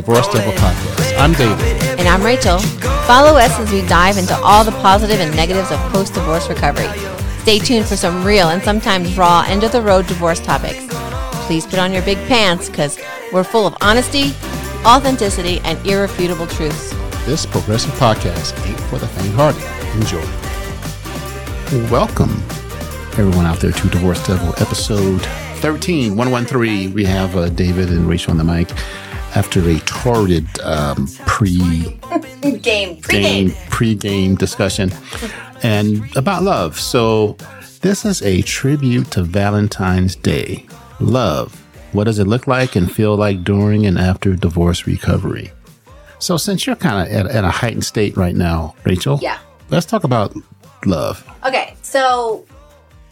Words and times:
the 0.00 0.12
Divorce 0.12 0.32
Devil 0.32 0.52
Podcast. 0.52 1.18
I'm 1.18 1.32
David. 1.32 1.82
And 1.98 2.08
I'm 2.08 2.22
Rachel. 2.22 2.58
Follow 3.06 3.36
us 3.38 3.58
as 3.58 3.70
we 3.70 3.86
dive 3.86 4.16
into 4.16 4.34
all 4.36 4.64
the 4.64 4.72
positive 4.72 5.20
and 5.20 5.34
negatives 5.36 5.70
of 5.70 5.78
post 5.92 6.14
divorce 6.14 6.48
recovery. 6.48 6.88
Stay 7.40 7.58
tuned 7.58 7.86
for 7.86 7.96
some 7.96 8.24
real 8.24 8.48
and 8.48 8.62
sometimes 8.62 9.16
raw 9.18 9.44
end 9.46 9.62
of 9.62 9.72
the 9.72 9.82
road 9.82 10.06
divorce 10.06 10.40
topics. 10.40 10.86
Please 11.46 11.66
put 11.66 11.78
on 11.78 11.92
your 11.92 12.02
big 12.02 12.18
pants 12.28 12.70
because 12.70 12.98
we're 13.32 13.44
full 13.44 13.66
of 13.66 13.76
honesty, 13.80 14.32
authenticity, 14.86 15.60
and 15.64 15.84
irrefutable 15.86 16.46
truths. 16.46 16.90
This 17.26 17.44
progressive 17.44 17.92
podcast 17.92 18.54
ain't 18.66 18.80
for 18.82 18.98
the 18.98 19.08
faint 19.08 19.34
hearted. 19.34 19.62
Enjoy. 19.96 20.24
Welcome, 21.90 22.42
everyone 23.18 23.44
out 23.44 23.60
there, 23.60 23.72
to 23.72 23.88
Divorce 23.88 24.26
Devil 24.26 24.54
episode 24.58 25.20
13, 25.60 26.16
113. 26.16 26.94
We 26.94 27.04
have 27.04 27.36
uh, 27.36 27.50
David 27.50 27.90
and 27.90 28.08
Rachel 28.08 28.30
on 28.30 28.38
the 28.38 28.44
mic 28.44 28.70
after 29.36 29.60
a 29.68 29.78
torrid 29.80 30.46
um, 30.60 31.06
pre 31.26 31.58
game, 32.62 33.00
pre-game 33.00 33.52
pre 33.70 33.94
game 33.94 34.34
discussion 34.34 34.90
and 35.62 36.04
about 36.16 36.42
love. 36.42 36.78
So, 36.78 37.36
this 37.80 38.04
is 38.04 38.22
a 38.22 38.42
tribute 38.42 39.10
to 39.12 39.22
Valentine's 39.22 40.16
Day. 40.16 40.66
Love. 41.00 41.54
What 41.92 42.04
does 42.04 42.18
it 42.18 42.26
look 42.26 42.46
like 42.46 42.76
and 42.76 42.90
feel 42.90 43.16
like 43.16 43.42
during 43.42 43.86
and 43.86 43.98
after 43.98 44.34
divorce 44.36 44.86
recovery? 44.86 45.50
So, 46.18 46.36
since 46.36 46.66
you're 46.66 46.76
kind 46.76 47.06
of 47.08 47.14
at, 47.14 47.26
at 47.34 47.44
a 47.44 47.50
heightened 47.50 47.84
state 47.84 48.16
right 48.16 48.34
now, 48.36 48.74
Rachel, 48.84 49.18
Yeah. 49.22 49.38
let's 49.70 49.86
talk 49.86 50.04
about 50.04 50.34
love. 50.84 51.26
Okay, 51.46 51.74
so 51.82 52.44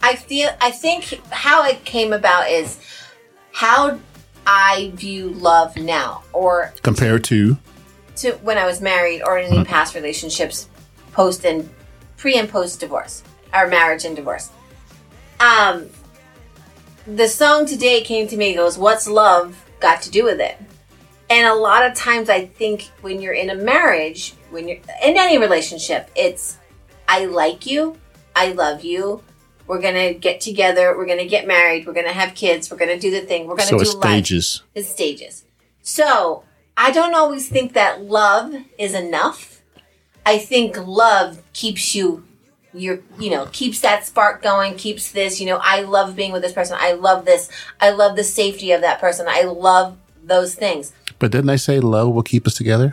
I 0.01 0.15
feel 0.15 0.49
I 0.61 0.71
think 0.71 1.19
how 1.31 1.65
it 1.65 1.83
came 1.85 2.13
about 2.13 2.49
is 2.49 2.79
how 3.51 3.99
I 4.51 4.91
view 4.95 5.29
love 5.29 5.77
now, 5.77 6.23
or 6.33 6.73
Compared 6.81 7.23
to, 7.25 7.55
to 8.15 8.31
when 8.41 8.57
I 8.57 8.65
was 8.65 8.81
married, 8.81 9.21
or 9.21 9.37
in 9.37 9.53
any 9.53 9.63
past 9.63 9.93
relationships, 9.93 10.67
post 11.11 11.45
and 11.45 11.69
pre 12.17 12.35
and 12.35 12.49
post 12.49 12.79
divorce, 12.79 13.21
or 13.53 13.67
marriage 13.67 14.05
and 14.05 14.15
divorce. 14.15 14.49
Um, 15.39 15.91
the 17.05 17.27
song 17.27 17.67
today 17.67 18.01
came 18.01 18.27
to 18.27 18.37
me. 18.37 18.53
It 18.53 18.55
goes, 18.55 18.75
"What's 18.75 19.07
love 19.07 19.63
got 19.79 20.01
to 20.01 20.09
do 20.09 20.23
with 20.23 20.41
it?" 20.41 20.57
And 21.29 21.47
a 21.47 21.53
lot 21.53 21.85
of 21.85 21.93
times, 21.93 22.27
I 22.27 22.47
think 22.47 22.89
when 23.01 23.21
you're 23.21 23.33
in 23.33 23.51
a 23.51 23.55
marriage, 23.55 24.33
when 24.49 24.67
you're 24.67 24.79
in 25.03 25.15
any 25.15 25.37
relationship, 25.37 26.09
it's 26.15 26.57
I 27.07 27.25
like 27.25 27.67
you, 27.67 27.97
I 28.35 28.53
love 28.53 28.83
you. 28.83 29.23
We're 29.69 29.79
gonna 29.81 30.15
get 30.15 30.41
together. 30.41 30.97
We're 30.97 31.05
gonna 31.05 31.27
get 31.27 31.45
married. 31.45 31.85
We're 31.85 31.93
gonna 31.93 32.11
have 32.11 32.33
kids. 32.33 32.71
We're 32.71 32.77
gonna 32.77 32.99
do 32.99 33.11
the 33.11 33.21
thing. 33.21 33.45
We're 33.45 33.55
gonna 33.55 33.69
so 33.69 33.77
do 33.77 33.81
it's 33.83 33.93
life 33.93 34.25
stages. 34.25 34.63
the 34.73 34.81
stages. 34.81 35.45
So 35.83 36.43
I 36.75 36.89
don't 36.89 37.13
always 37.13 37.47
think 37.47 37.73
that 37.73 38.01
love 38.03 38.51
is 38.79 38.95
enough. 38.95 39.61
I 40.25 40.39
think 40.39 40.75
love 40.87 41.43
keeps 41.53 41.93
you 41.93 42.23
you're 42.73 42.99
you 43.19 43.29
know 43.31 43.47
keeps 43.51 43.79
that 43.81 44.05
spark 44.05 44.41
going 44.43 44.75
keeps 44.75 45.11
this 45.11 45.39
you 45.41 45.47
know 45.47 45.59
i 45.63 45.81
love 45.81 46.15
being 46.15 46.31
with 46.31 46.43
this 46.43 46.53
person 46.53 46.77
i 46.79 46.91
love 46.93 47.25
this 47.25 47.49
i 47.81 47.89
love 47.89 48.15
the 48.15 48.23
safety 48.23 48.71
of 48.71 48.81
that 48.81 48.99
person 49.01 49.25
i 49.27 49.41
love 49.41 49.97
those 50.23 50.53
things 50.53 50.93
But 51.17 51.31
didn't 51.31 51.47
they 51.47 51.57
say 51.57 51.79
love 51.79 52.13
will 52.13 52.21
keep 52.21 52.45
us 52.45 52.53
together? 52.53 52.91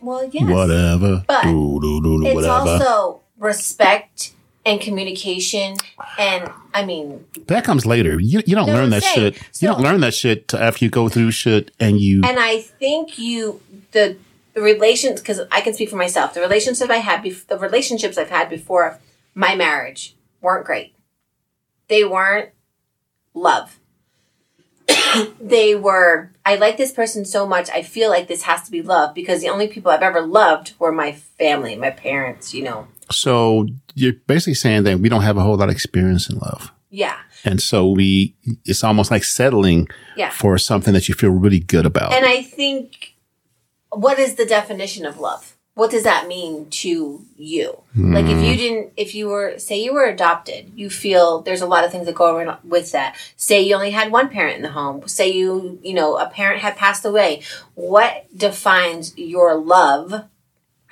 well 0.00 0.24
yes 0.32 0.50
Whatever. 0.50 1.22
But 1.28 1.42
do, 1.42 1.78
do, 1.82 2.00
do, 2.02 2.26
it's 2.26 2.34
whatever. 2.34 2.54
also 2.70 3.20
respect 3.38 4.32
and 4.66 4.80
communication 4.80 5.76
and 6.18 6.50
i 6.72 6.84
mean 6.84 7.24
that 7.46 7.64
comes 7.64 7.84
later. 7.84 8.18
You, 8.20 8.42
you 8.46 8.54
don't 8.54 8.66
learn 8.68 8.90
that 8.90 9.02
saying, 9.02 9.32
shit. 9.34 9.42
so- 9.52 9.66
you 9.66 9.72
don't 9.72 9.82
learn 9.82 10.00
that 10.00 10.14
shit 10.14 10.54
after 10.54 10.84
you 10.84 10.90
go 10.90 11.08
through 11.08 11.30
shit 11.30 11.70
and 11.78 12.00
you. 12.00 12.22
and 12.24 12.38
I 12.38 12.60
think 12.60 13.18
you 13.18 13.60
the 13.92 14.16
the 14.54 14.62
relations 14.62 15.20
because 15.20 15.40
I 15.50 15.60
can 15.60 15.74
speak 15.74 15.90
for 15.90 15.96
myself. 15.96 16.32
The 16.32 16.40
relationships 16.40 16.88
I 16.88 16.98
had, 16.98 17.22
bef- 17.24 17.46
the 17.46 17.58
relationships 17.58 18.16
I've 18.16 18.30
had 18.30 18.48
before 18.48 19.00
my 19.34 19.56
marriage 19.56 20.14
weren't 20.40 20.64
great. 20.64 20.94
They 21.88 22.04
weren't 22.04 22.50
love. 23.34 23.78
they 25.40 25.74
were. 25.74 26.30
I 26.46 26.54
like 26.56 26.76
this 26.76 26.92
person 26.92 27.24
so 27.24 27.46
much. 27.46 27.68
I 27.70 27.82
feel 27.82 28.10
like 28.10 28.28
this 28.28 28.42
has 28.42 28.62
to 28.62 28.70
be 28.70 28.80
love 28.80 29.14
because 29.14 29.40
the 29.40 29.48
only 29.48 29.66
people 29.66 29.90
I've 29.90 30.02
ever 30.02 30.20
loved 30.20 30.74
were 30.78 30.92
my 30.92 31.12
family, 31.12 31.74
my 31.74 31.90
parents. 31.90 32.54
You 32.54 32.62
know. 32.62 32.88
So 33.10 33.66
you're 33.94 34.14
basically 34.26 34.54
saying 34.54 34.84
that 34.84 35.00
we 35.00 35.08
don't 35.08 35.22
have 35.22 35.36
a 35.36 35.42
whole 35.42 35.56
lot 35.56 35.68
of 35.68 35.74
experience 35.74 36.28
in 36.28 36.38
love. 36.38 36.72
Yeah. 36.90 37.18
And 37.44 37.60
so 37.60 37.90
we, 37.90 38.34
it's 38.64 38.84
almost 38.84 39.10
like 39.10 39.24
settling 39.24 39.88
Yeah. 40.16 40.30
for 40.30 40.56
something 40.58 40.94
that 40.94 41.08
you 41.08 41.14
feel 41.14 41.30
really 41.30 41.60
good 41.60 41.86
about. 41.86 42.12
And 42.12 42.24
I 42.24 42.42
think, 42.42 43.14
what 43.90 44.18
is 44.18 44.36
the 44.36 44.46
definition 44.46 45.04
of 45.04 45.18
love? 45.18 45.56
What 45.74 45.90
does 45.90 46.04
that 46.04 46.28
mean 46.28 46.70
to 46.70 47.26
you? 47.36 47.82
Like, 47.96 48.26
if 48.26 48.38
hmm. 48.38 48.44
you 48.44 48.56
didn't, 48.56 48.92
if 48.96 49.12
you 49.12 49.28
were, 49.28 49.58
say 49.58 49.82
you 49.82 49.92
were 49.92 50.04
adopted, 50.04 50.70
you 50.76 50.88
feel 50.88 51.42
there's 51.42 51.62
a 51.62 51.66
lot 51.66 51.84
of 51.84 51.90
things 51.90 52.06
that 52.06 52.14
go 52.14 52.36
around 52.36 52.58
with 52.62 52.92
that. 52.92 53.16
Say 53.34 53.60
you 53.62 53.74
only 53.74 53.90
had 53.90 54.12
one 54.12 54.28
parent 54.28 54.54
in 54.56 54.62
the 54.62 54.70
home. 54.70 55.08
Say 55.08 55.32
you, 55.32 55.80
you 55.82 55.92
know, 55.92 56.16
a 56.16 56.28
parent 56.28 56.60
had 56.62 56.76
passed 56.76 57.04
away. 57.04 57.42
What 57.74 58.24
defines 58.36 59.18
your 59.18 59.56
love? 59.56 60.26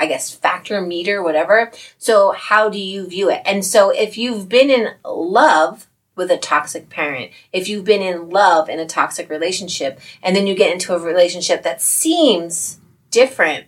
I 0.02 0.06
guess 0.06 0.34
factor, 0.34 0.80
meter, 0.80 1.22
whatever. 1.22 1.70
So, 1.96 2.32
how 2.32 2.68
do 2.68 2.78
you 2.78 3.06
view 3.06 3.30
it? 3.30 3.40
And 3.44 3.64
so, 3.64 3.90
if 3.90 4.18
you've 4.18 4.48
been 4.48 4.68
in 4.68 4.88
love 5.04 5.86
with 6.16 6.28
a 6.28 6.36
toxic 6.36 6.90
parent, 6.90 7.30
if 7.52 7.68
you've 7.68 7.84
been 7.84 8.02
in 8.02 8.28
love 8.28 8.68
in 8.68 8.80
a 8.80 8.84
toxic 8.84 9.30
relationship, 9.30 10.00
and 10.20 10.34
then 10.34 10.48
you 10.48 10.56
get 10.56 10.72
into 10.72 10.92
a 10.92 10.98
relationship 10.98 11.62
that 11.62 11.80
seems 11.80 12.80
different, 13.12 13.66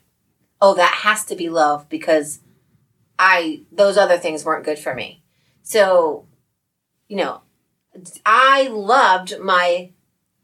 oh, 0.60 0.74
that 0.74 0.92
has 1.04 1.24
to 1.26 1.36
be 1.36 1.48
love 1.48 1.88
because 1.88 2.40
I, 3.16 3.60
those 3.70 3.96
other 3.96 4.18
things 4.18 4.44
weren't 4.44 4.64
good 4.64 4.80
for 4.80 4.92
me. 4.92 5.22
So, 5.62 6.26
you 7.06 7.16
know, 7.16 7.42
I 8.26 8.66
loved 8.66 9.38
my 9.38 9.90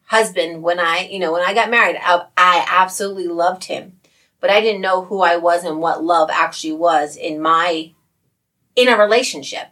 husband 0.04 0.62
when 0.62 0.78
I, 0.78 1.08
you 1.10 1.18
know, 1.18 1.32
when 1.32 1.42
I 1.42 1.52
got 1.52 1.68
married. 1.68 1.96
I, 2.00 2.26
I 2.36 2.64
absolutely 2.68 3.26
loved 3.26 3.64
him 3.64 3.99
but 4.40 4.50
I 4.50 4.60
didn't 4.60 4.80
know 4.80 5.04
who 5.04 5.20
I 5.20 5.36
was 5.36 5.64
and 5.64 5.78
what 5.78 6.04
love 6.04 6.30
actually 6.32 6.72
was 6.72 7.16
in 7.16 7.40
my 7.40 7.92
in 8.76 8.88
a 8.88 8.96
relationship. 8.96 9.68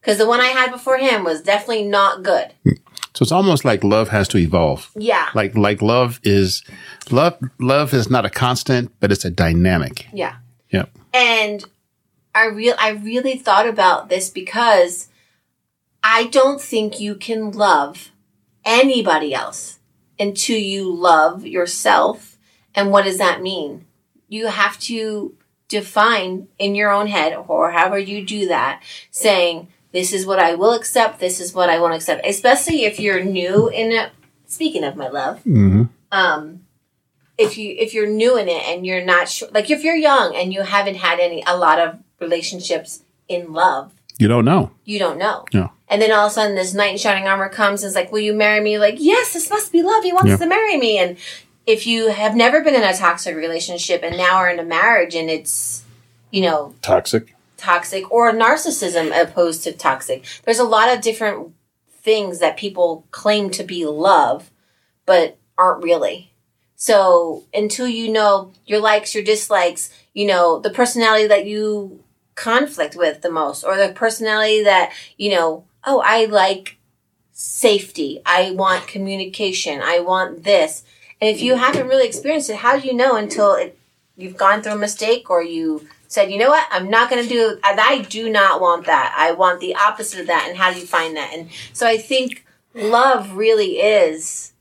Because 0.00 0.18
the 0.18 0.26
one 0.26 0.40
I 0.40 0.46
had 0.48 0.72
before 0.72 0.98
him 0.98 1.22
was 1.24 1.42
definitely 1.42 1.84
not 1.84 2.22
good. 2.24 2.52
so 3.14 3.22
it's 3.22 3.30
almost 3.30 3.64
like 3.64 3.84
love 3.84 4.08
has 4.08 4.26
to 4.28 4.38
evolve. 4.38 4.90
Yeah. 4.96 5.28
Like, 5.32 5.56
like 5.56 5.80
love 5.80 6.20
is, 6.24 6.64
love, 7.10 7.38
love 7.60 7.94
is 7.94 8.10
not 8.10 8.26
a 8.26 8.30
constant, 8.30 8.92
but 8.98 9.12
it's 9.12 9.24
a 9.24 9.30
dynamic. 9.30 10.06
Yeah. 10.12 10.36
Yep. 10.70 10.90
And 11.14 11.64
I 12.34 12.46
real 12.46 12.74
I 12.78 12.90
really 12.90 13.36
thought 13.36 13.68
about 13.68 14.08
this 14.08 14.30
because 14.30 15.08
I 16.02 16.26
don't 16.28 16.60
think 16.60 16.98
you 16.98 17.14
can 17.14 17.50
love 17.50 18.10
anybody 18.64 19.34
else 19.34 19.78
until 20.18 20.58
you 20.58 20.92
love 20.92 21.46
yourself. 21.46 22.38
And 22.74 22.90
what 22.90 23.04
does 23.04 23.18
that 23.18 23.42
mean? 23.42 23.84
You 24.32 24.46
have 24.46 24.78
to 24.90 25.34
define 25.68 26.48
in 26.58 26.74
your 26.74 26.90
own 26.90 27.06
head 27.06 27.34
or 27.48 27.70
however 27.72 27.98
you 27.98 28.24
do 28.24 28.48
that, 28.48 28.82
saying, 29.10 29.68
this 29.92 30.12
is 30.12 30.24
what 30.24 30.38
I 30.38 30.54
will 30.54 30.72
accept, 30.72 31.20
this 31.20 31.38
is 31.38 31.52
what 31.54 31.68
I 31.68 31.78
won't 31.78 31.94
accept. 31.94 32.26
Especially 32.26 32.84
if 32.84 32.98
you're 32.98 33.22
new 33.22 33.68
in 33.68 33.92
it. 33.92 34.10
Speaking 34.46 34.84
of 34.84 34.96
my 34.96 35.08
love, 35.08 35.40
hmm 35.42 35.84
um 36.10 36.60
if 37.38 37.56
you 37.56 37.74
if 37.78 37.94
you're 37.94 38.06
new 38.22 38.36
in 38.36 38.48
it 38.48 38.62
and 38.68 38.84
you're 38.86 39.04
not 39.04 39.26
sure 39.28 39.48
like 39.52 39.70
if 39.70 39.82
you're 39.82 39.96
young 39.96 40.36
and 40.36 40.52
you 40.52 40.60
haven't 40.62 40.96
had 40.96 41.18
any 41.20 41.42
a 41.46 41.56
lot 41.56 41.78
of 41.78 41.98
relationships 42.20 43.02
in 43.28 43.52
love 43.54 43.92
You 44.18 44.28
don't 44.28 44.44
know. 44.44 44.70
you 44.84 44.98
don't 44.98 45.16
know 45.18 45.46
Yeah. 45.52 45.68
and 45.88 46.02
then 46.02 46.12
all 46.12 46.26
of 46.26 46.32
a 46.32 46.34
sudden 46.34 46.54
this 46.54 46.74
knight 46.74 46.92
in 46.92 46.98
shining 46.98 47.26
armor 47.26 47.48
comes 47.48 47.82
and 47.82 47.88
is 47.88 47.94
like 47.94 48.12
will 48.12 48.20
you 48.28 48.34
marry 48.34 48.60
me 48.60 48.78
like 48.78 48.96
yes 48.98 49.32
this 49.32 49.48
must 49.48 49.72
be 49.72 49.82
love 49.82 50.04
he 50.04 50.12
wants 50.12 50.28
Yeah. 50.28 50.36
to 50.36 50.46
marry 50.46 50.76
me 50.76 50.98
and 50.98 51.16
if 51.66 51.86
you 51.86 52.08
have 52.08 52.34
never 52.34 52.62
been 52.62 52.74
in 52.74 52.82
a 52.82 52.96
toxic 52.96 53.36
relationship 53.36 54.02
and 54.02 54.16
now 54.16 54.36
are 54.36 54.50
in 54.50 54.58
a 54.58 54.64
marriage 54.64 55.14
and 55.14 55.30
it's 55.30 55.84
you 56.30 56.42
know 56.42 56.74
Toxic. 56.82 57.34
toxic 57.56 58.10
or 58.10 58.32
narcissism 58.32 59.12
opposed 59.20 59.64
to 59.64 59.72
toxic. 59.72 60.24
There's 60.44 60.58
a 60.58 60.64
lot 60.64 60.92
of 60.92 61.02
different 61.02 61.52
things 61.90 62.40
that 62.40 62.56
people 62.56 63.06
claim 63.10 63.50
to 63.50 63.62
be 63.62 63.84
love, 63.86 64.50
but 65.06 65.38
aren't 65.56 65.84
really. 65.84 66.32
So 66.74 67.44
until 67.54 67.86
you 67.86 68.10
know 68.10 68.52
your 68.66 68.80
likes, 68.80 69.14
your 69.14 69.22
dislikes, 69.22 69.90
you 70.14 70.26
know, 70.26 70.58
the 70.58 70.70
personality 70.70 71.28
that 71.28 71.46
you 71.46 72.02
conflict 72.34 72.96
with 72.96 73.22
the 73.22 73.30
most, 73.30 73.62
or 73.62 73.76
the 73.76 73.92
personality 73.92 74.64
that, 74.64 74.92
you 75.16 75.30
know, 75.30 75.64
oh, 75.84 76.02
I 76.04 76.24
like 76.24 76.78
safety. 77.30 78.20
I 78.26 78.50
want 78.52 78.88
communication. 78.88 79.80
I 79.80 80.00
want 80.00 80.44
this. 80.44 80.84
And 81.22 81.30
if 81.30 81.40
you 81.40 81.54
haven't 81.54 81.86
really 81.86 82.04
experienced 82.04 82.50
it, 82.50 82.56
how 82.56 82.76
do 82.76 82.84
you 82.84 82.94
know 82.94 83.14
until 83.14 83.54
it, 83.54 83.78
you've 84.16 84.36
gone 84.36 84.60
through 84.60 84.72
a 84.72 84.76
mistake 84.76 85.30
or 85.30 85.40
you 85.40 85.86
said, 86.08 86.32
you 86.32 86.36
know 86.36 86.48
what, 86.48 86.66
I'm 86.72 86.90
not 86.90 87.08
going 87.08 87.22
to 87.22 87.28
do, 87.28 87.60
I 87.62 88.04
do 88.08 88.28
not 88.28 88.60
want 88.60 88.86
that. 88.86 89.14
I 89.16 89.30
want 89.30 89.60
the 89.60 89.76
opposite 89.76 90.18
of 90.18 90.26
that. 90.26 90.46
And 90.48 90.58
how 90.58 90.72
do 90.72 90.80
you 90.80 90.84
find 90.84 91.16
that? 91.16 91.30
And 91.32 91.48
so 91.72 91.86
I 91.86 91.96
think 91.96 92.44
love 92.74 93.34
really 93.34 93.78
is 93.78 94.52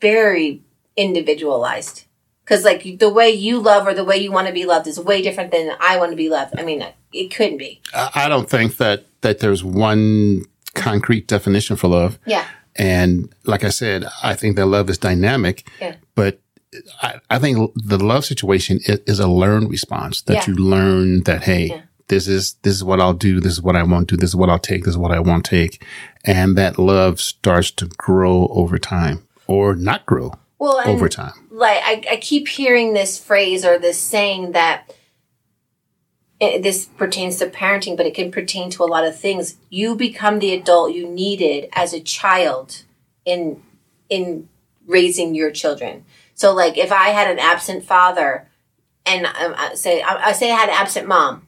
very 0.00 0.60
individualized. 0.96 2.02
Because 2.42 2.64
like 2.64 2.98
the 2.98 3.08
way 3.08 3.30
you 3.30 3.60
love 3.60 3.86
or 3.86 3.94
the 3.94 4.02
way 4.02 4.16
you 4.16 4.32
want 4.32 4.48
to 4.48 4.52
be 4.52 4.66
loved 4.66 4.88
is 4.88 4.98
way 4.98 5.22
different 5.22 5.52
than 5.52 5.76
I 5.78 5.98
want 5.98 6.10
to 6.10 6.16
be 6.16 6.28
loved. 6.28 6.58
I 6.58 6.64
mean, 6.64 6.84
it 7.12 7.32
couldn't 7.32 7.58
be. 7.58 7.80
I 7.94 8.24
I 8.24 8.28
don't 8.28 8.50
think 8.50 8.78
that 8.78 9.04
that 9.20 9.38
there's 9.38 9.62
one 9.62 10.46
concrete 10.74 11.28
definition 11.28 11.76
for 11.76 11.86
love. 11.86 12.18
Yeah. 12.26 12.48
And 12.76 13.32
like 13.44 13.64
I 13.64 13.68
said, 13.70 14.04
I 14.22 14.34
think 14.34 14.56
that 14.56 14.66
love 14.66 14.88
is 14.90 14.98
dynamic. 14.98 15.68
Yeah. 15.80 15.96
But 16.14 16.40
I, 17.02 17.20
I 17.28 17.38
think 17.38 17.72
the 17.74 17.98
love 17.98 18.24
situation 18.24 18.78
is, 18.84 19.00
is 19.06 19.20
a 19.20 19.28
learned 19.28 19.70
response 19.70 20.22
that 20.22 20.34
Yeah. 20.34 20.44
you 20.48 20.54
learn 20.54 21.22
that, 21.24 21.42
hey, 21.42 21.66
Yeah. 21.66 21.80
this 22.08 22.28
is, 22.28 22.54
this 22.62 22.74
is 22.74 22.84
what 22.84 23.00
I'll 23.00 23.12
do. 23.12 23.40
This 23.40 23.52
is 23.54 23.62
what 23.62 23.76
I 23.76 23.82
won't 23.82 24.08
do. 24.08 24.16
This 24.16 24.30
is 24.30 24.36
what 24.36 24.48
I'll 24.50 24.58
take. 24.58 24.84
This 24.84 24.92
is 24.92 24.98
what 24.98 25.10
I 25.12 25.20
won't 25.20 25.44
take. 25.44 25.84
And 26.24 26.56
that 26.56 26.78
love 26.78 27.20
starts 27.20 27.70
to 27.72 27.86
grow 27.86 28.46
over 28.52 28.78
time 28.78 29.26
or 29.48 29.74
not 29.74 30.06
grow 30.06 30.32
Well, 30.58 30.80
over 30.86 31.08
time. 31.08 31.32
like 31.50 31.80
I, 31.82 32.04
I 32.12 32.16
keep 32.18 32.46
hearing 32.46 32.94
this 32.94 33.18
phrase 33.18 33.64
or 33.64 33.78
this 33.78 33.98
saying 34.00 34.52
that 34.52 34.94
it, 36.40 36.62
this 36.62 36.86
pertains 36.86 37.36
to 37.36 37.46
parenting, 37.46 37.96
but 37.96 38.06
it 38.06 38.14
can 38.14 38.32
pertain 38.32 38.70
to 38.70 38.82
a 38.82 38.86
lot 38.86 39.06
of 39.06 39.16
things. 39.16 39.56
You 39.68 39.94
become 39.94 40.38
the 40.38 40.54
adult 40.54 40.94
you 40.94 41.06
needed 41.06 41.68
as 41.72 41.92
a 41.92 42.00
child 42.00 42.84
in 43.24 43.62
in 44.08 44.48
raising 44.86 45.34
your 45.34 45.50
children. 45.50 46.04
So, 46.34 46.54
like, 46.54 46.78
if 46.78 46.90
I 46.90 47.08
had 47.10 47.30
an 47.30 47.38
absent 47.38 47.84
father, 47.84 48.48
and 49.04 49.26
um, 49.26 49.54
say 49.74 50.00
I, 50.00 50.28
I 50.28 50.32
say 50.32 50.50
I 50.50 50.56
had 50.56 50.70
an 50.70 50.74
absent 50.74 51.06
mom, 51.06 51.46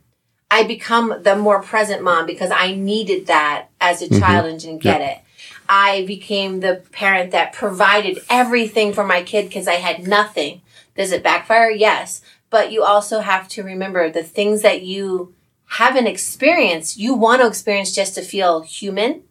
I 0.51 0.65
become 0.65 1.23
the 1.23 1.35
more 1.35 1.63
present 1.63 2.03
mom 2.03 2.27
because 2.27 2.51
I 2.51 2.75
needed 2.75 3.27
that 3.29 3.69
as 3.81 4.03
a 4.03 4.21
child 4.21 4.47
and 4.47 4.61
didn't 4.61 4.83
get 4.83 5.01
it. 5.01 5.19
I 5.67 6.05
became 6.07 6.61
the 6.61 6.83
parent 6.93 7.31
that 7.31 7.55
provided 7.55 8.19
everything 8.29 8.93
for 8.93 9.05
my 9.05 9.23
kid 9.23 9.47
because 9.47 9.67
I 9.67 9.77
had 9.77 10.07
nothing. 10.07 10.61
Does 10.95 11.13
it 11.13 11.23
backfire? 11.23 11.71
Yes. 11.71 12.21
But 12.53 12.71
you 12.71 12.85
also 12.85 13.21
have 13.21 13.49
to 13.49 13.63
remember 13.63 14.11
the 14.11 14.23
things 14.23 14.61
that 14.61 14.83
you 14.83 15.35
haven't 15.65 16.07
experienced, 16.07 16.99
you 16.99 17.15
want 17.15 17.41
to 17.41 17.49
experience 17.49 17.95
just 17.95 18.15
to 18.17 18.23
feel 18.23 18.61
human, 18.61 19.23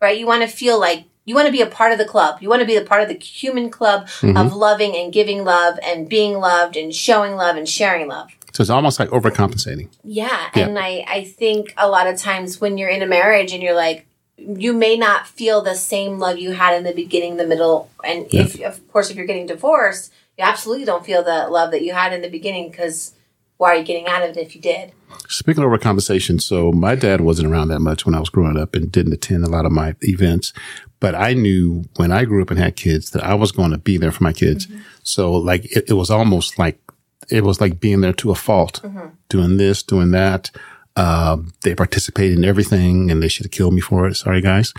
right? 0.00 0.16
You 0.16 0.28
want 0.28 0.42
to 0.42 0.48
feel 0.48 0.78
like 0.78 1.06
you 1.24 1.34
want 1.34 1.46
to 1.46 1.52
be 1.52 1.60
a 1.60 1.66
part 1.66 1.90
of 1.90 1.98
the 1.98 2.04
club. 2.04 2.40
You 2.40 2.48
want 2.48 2.60
to 2.60 2.66
be 2.66 2.76
a 2.76 2.84
part 2.84 3.02
of 3.02 3.08
the 3.08 3.14
human 3.14 3.68
club 3.68 4.06
mm-hmm. 4.06 4.36
of 4.36 4.54
loving 4.54 4.94
and 4.96 5.12
giving 5.12 5.44
love 5.44 5.76
and 5.84 6.08
being 6.08 6.38
loved 6.38 6.76
and 6.76 6.94
showing 6.94 7.34
love 7.34 7.56
and 7.56 7.68
sharing 7.68 8.06
love. 8.06 8.30
So 8.52 8.60
it's 8.60 8.70
almost 8.70 9.00
like 9.00 9.08
overcompensating. 9.08 9.88
Yeah, 10.04 10.50
Yeah. 10.54 10.66
and 10.66 10.78
I 10.78 11.04
I 11.08 11.24
think 11.24 11.74
a 11.76 11.88
lot 11.88 12.06
of 12.06 12.16
times 12.16 12.60
when 12.60 12.78
you're 12.78 12.90
in 12.90 13.02
a 13.02 13.06
marriage 13.06 13.52
and 13.52 13.60
you're 13.60 13.74
like 13.74 14.06
you 14.36 14.72
may 14.72 14.96
not 14.96 15.26
feel 15.26 15.62
the 15.62 15.74
same 15.74 16.18
love 16.18 16.38
you 16.38 16.52
had 16.52 16.76
in 16.76 16.84
the 16.84 16.92
beginning, 16.92 17.36
the 17.36 17.46
middle, 17.46 17.90
and 18.04 18.26
if 18.32 18.60
of 18.60 18.86
course 18.92 19.10
if 19.10 19.16
you're 19.16 19.26
getting 19.26 19.46
divorced, 19.46 20.12
you 20.42 20.48
absolutely 20.48 20.84
don't 20.84 21.04
feel 21.04 21.22
the 21.22 21.46
love 21.48 21.70
that 21.70 21.82
you 21.82 21.92
had 21.92 22.12
in 22.12 22.22
the 22.22 22.28
beginning 22.28 22.70
because 22.70 23.14
why 23.56 23.70
are 23.70 23.76
you 23.76 23.84
getting 23.84 24.06
out 24.06 24.22
of 24.22 24.36
it 24.36 24.40
if 24.40 24.54
you 24.54 24.60
did? 24.60 24.92
Speaking 25.28 25.62
of 25.62 25.70
overcompensation, 25.70 26.40
so 26.40 26.72
my 26.72 26.94
dad 26.94 27.20
wasn't 27.20 27.48
around 27.48 27.68
that 27.68 27.80
much 27.80 28.04
when 28.04 28.14
I 28.14 28.20
was 28.20 28.28
growing 28.28 28.58
up 28.58 28.74
and 28.74 28.90
didn't 28.90 29.12
attend 29.12 29.44
a 29.44 29.48
lot 29.50 29.64
of 29.64 29.72
my 29.72 29.94
events. 30.00 30.52
But 31.00 31.14
I 31.14 31.34
knew 31.34 31.84
when 31.96 32.10
I 32.12 32.24
grew 32.24 32.42
up 32.42 32.50
and 32.50 32.58
had 32.58 32.76
kids 32.76 33.10
that 33.10 33.24
I 33.24 33.34
was 33.34 33.52
going 33.52 33.70
to 33.70 33.78
be 33.78 33.96
there 33.98 34.12
for 34.12 34.24
my 34.24 34.32
kids. 34.32 34.68
So 35.02 35.32
like 35.32 35.64
it, 35.76 35.90
it 35.90 35.94
was 35.94 36.10
almost 36.10 36.58
like 36.58 36.80
it 37.28 37.44
was 37.44 37.60
like 37.60 37.80
being 37.80 38.00
there 38.00 38.12
to 38.14 38.30
a 38.30 38.34
fault, 38.34 38.84
doing 39.28 39.56
this, 39.58 39.82
doing 39.82 40.10
that. 40.10 40.50
Um, 40.96 41.52
they 41.62 41.74
participated 41.74 42.36
in 42.36 42.44
everything 42.44 43.10
and 43.10 43.22
they 43.22 43.28
should 43.28 43.46
have 43.46 43.52
killed 43.52 43.74
me 43.74 43.80
for 43.80 44.06
it. 44.06 44.16
Sorry, 44.16 44.40
guys. 44.40 44.74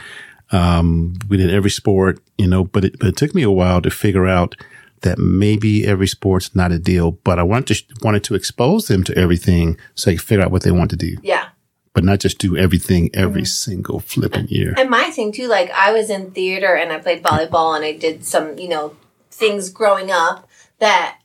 Um, 0.51 1.15
we 1.29 1.37
did 1.37 1.49
every 1.49 1.71
sport, 1.71 2.19
you 2.37 2.47
know, 2.47 2.65
but 2.65 2.85
it, 2.85 2.99
but 2.99 3.07
it 3.07 3.17
took 3.17 3.33
me 3.33 3.43
a 3.43 3.49
while 3.49 3.81
to 3.81 3.89
figure 3.89 4.27
out 4.27 4.55
that 5.03 5.19
maybe 5.19 5.85
every 5.85 6.07
sport's 6.07 6.55
not 6.55 6.71
a 6.71 6.79
deal, 6.79 7.11
but 7.11 7.39
I 7.39 7.43
wanted 7.43 7.75
to, 7.75 7.95
wanted 8.01 8.23
to 8.25 8.35
expose 8.35 8.87
them 8.87 9.03
to 9.05 9.17
everything 9.17 9.77
so 9.95 10.09
they 10.09 10.15
could 10.15 10.25
figure 10.25 10.43
out 10.43 10.51
what 10.51 10.63
they 10.63 10.71
want 10.71 10.89
to 10.89 10.97
do, 10.97 11.15
Yeah. 11.21 11.49
but 11.93 12.03
not 12.03 12.19
just 12.19 12.39
do 12.39 12.57
everything 12.57 13.09
every 13.13 13.43
mm-hmm. 13.43 13.71
single 13.71 13.99
flipping 13.99 14.47
year. 14.47 14.73
And 14.77 14.89
my 14.89 15.11
thing 15.11 15.31
too, 15.31 15.47
like 15.47 15.69
I 15.71 15.93
was 15.93 16.09
in 16.09 16.31
theater 16.31 16.75
and 16.75 16.91
I 16.91 16.99
played 16.99 17.23
volleyball 17.23 17.75
and 17.75 17.85
I 17.85 17.93
did 17.93 18.25
some, 18.25 18.57
you 18.57 18.67
know, 18.67 18.95
things 19.29 19.69
growing 19.69 20.11
up 20.11 20.49
that 20.79 21.19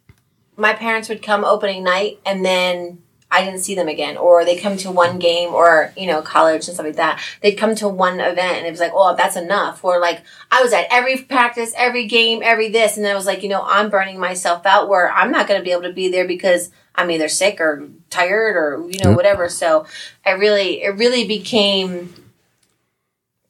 my 0.57 0.73
parents 0.73 1.09
would 1.09 1.23
come 1.23 1.45
opening 1.45 1.85
night 1.85 2.21
and 2.27 2.45
then 2.45 3.03
I 3.31 3.45
didn't 3.45 3.61
see 3.61 3.75
them 3.75 3.89
again. 3.89 4.17
Or 4.17 4.45
they 4.45 4.57
come 4.57 4.77
to 4.79 4.91
one 4.91 5.19
game 5.19 5.51
or, 5.51 5.93
you 5.97 6.07
know, 6.07 6.23
college 6.23 6.67
and 6.67 6.75
stuff 6.75 6.87
like 6.87 6.97
that. 6.97 7.21
They'd 7.43 7.57
come 7.57 7.75
to 7.77 7.89
one 7.89 8.21
event 8.21 8.59
and 8.59 8.67
it 8.67 8.71
was 8.71 8.81
like, 8.81 8.93
oh, 8.95 9.15
that's 9.17 9.37
enough. 9.37 9.85
Or 9.85 10.01
like 10.01 10.23
I 10.51 10.63
was 10.63 10.73
at 10.73 10.87
every 10.91 11.19
practice, 11.19 11.75
every 11.77 12.07
game, 12.07 12.41
every 12.43 12.69
this. 12.71 12.97
And 12.97 13.05
then 13.05 13.13
I 13.13 13.17
was 13.17 13.27
like, 13.27 13.43
you 13.43 13.49
know, 13.51 13.63
I'm 13.63 13.91
burning 13.91 14.19
myself 14.19 14.65
out 14.65 14.89
where 14.89 15.13
I'm 15.13 15.31
not 15.31 15.47
going 15.47 15.61
to 15.61 15.65
be 15.65 15.73
able 15.73 15.83
to 15.83 15.93
be 15.93 16.09
there 16.11 16.27
because 16.27 16.71
I'm 16.95 17.11
either 17.11 17.29
sick 17.29 17.61
or 17.61 17.89
tired 18.11 18.57
or, 18.57 18.89
you 18.91 18.99
know, 18.99 19.11
Yep. 19.11 19.17
whatever. 19.17 19.49
So 19.51 19.87
I 20.25 20.31
really, 20.31 20.83
it 20.83 20.97
really 20.97 21.27
became 21.29 22.15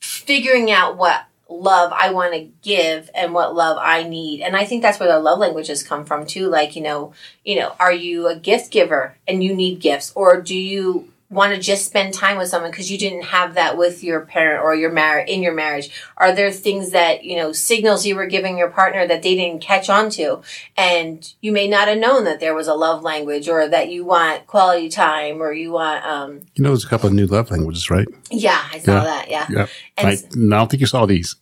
figuring 0.00 0.70
out 0.70 0.96
what 0.96 1.24
love 1.48 1.92
I 1.94 2.10
want 2.12 2.34
to 2.34 2.48
give 2.62 3.10
and 3.14 3.32
what 3.32 3.54
love 3.54 3.78
I 3.80 4.02
need. 4.02 4.40
And 4.40 4.56
I 4.56 4.64
think 4.64 4.82
that's 4.82 5.00
where 5.00 5.10
the 5.10 5.18
love 5.18 5.38
languages 5.38 5.82
come 5.82 6.04
from 6.04 6.26
too. 6.26 6.48
Like, 6.48 6.76
you 6.76 6.82
know, 6.82 7.12
you 7.44 7.56
know, 7.56 7.74
are 7.80 7.92
you 7.92 8.28
a 8.28 8.36
gift 8.36 8.70
giver 8.70 9.16
and 9.26 9.42
you 9.42 9.54
need 9.54 9.80
gifts 9.80 10.12
or 10.14 10.40
do 10.40 10.56
you 10.56 11.12
want 11.30 11.54
to 11.54 11.60
just 11.60 11.84
spend 11.84 12.14
time 12.14 12.38
with 12.38 12.48
someone 12.48 12.70
because 12.70 12.90
you 12.90 12.96
didn't 12.96 13.22
have 13.24 13.54
that 13.54 13.76
with 13.76 14.02
your 14.02 14.20
parent 14.22 14.62
or 14.64 14.74
your 14.74 14.90
marriage 14.90 15.28
in 15.28 15.42
your 15.42 15.52
marriage? 15.52 15.90
Are 16.16 16.34
there 16.34 16.50
things 16.50 16.90
that, 16.92 17.22
you 17.22 17.36
know, 17.36 17.52
signals 17.52 18.06
you 18.06 18.16
were 18.16 18.24
giving 18.26 18.56
your 18.56 18.70
partner 18.70 19.06
that 19.06 19.22
they 19.22 19.34
didn't 19.34 19.60
catch 19.60 19.90
on 19.90 20.08
to 20.10 20.40
and 20.76 21.30
you 21.42 21.52
may 21.52 21.68
not 21.68 21.86
have 21.88 21.98
known 21.98 22.24
that 22.24 22.40
there 22.40 22.54
was 22.54 22.66
a 22.66 22.72
love 22.74 23.02
language 23.02 23.46
or 23.48 23.68
that 23.68 23.90
you 23.90 24.06
want 24.06 24.46
quality 24.46 24.88
time 24.88 25.42
or 25.42 25.52
you 25.52 25.70
want 25.72 26.02
um 26.06 26.40
You 26.54 26.64
know, 26.64 26.70
there's 26.70 26.84
a 26.84 26.88
couple 26.88 27.08
of 27.08 27.12
new 27.14 27.26
love 27.26 27.50
languages, 27.50 27.90
right? 27.90 28.08
yeah, 28.30 28.62
I 28.72 28.78
saw 28.78 28.92
Yeah. 28.94 29.04
that. 29.04 29.30
Yeah. 29.30 29.46
Yeah. 29.50 29.66
And 29.98 30.08
I, 30.08 30.12
I 30.12 30.58
don't 30.60 30.70
think 30.70 30.80
you 30.80 30.86
saw 30.86 31.04
these. 31.04 31.36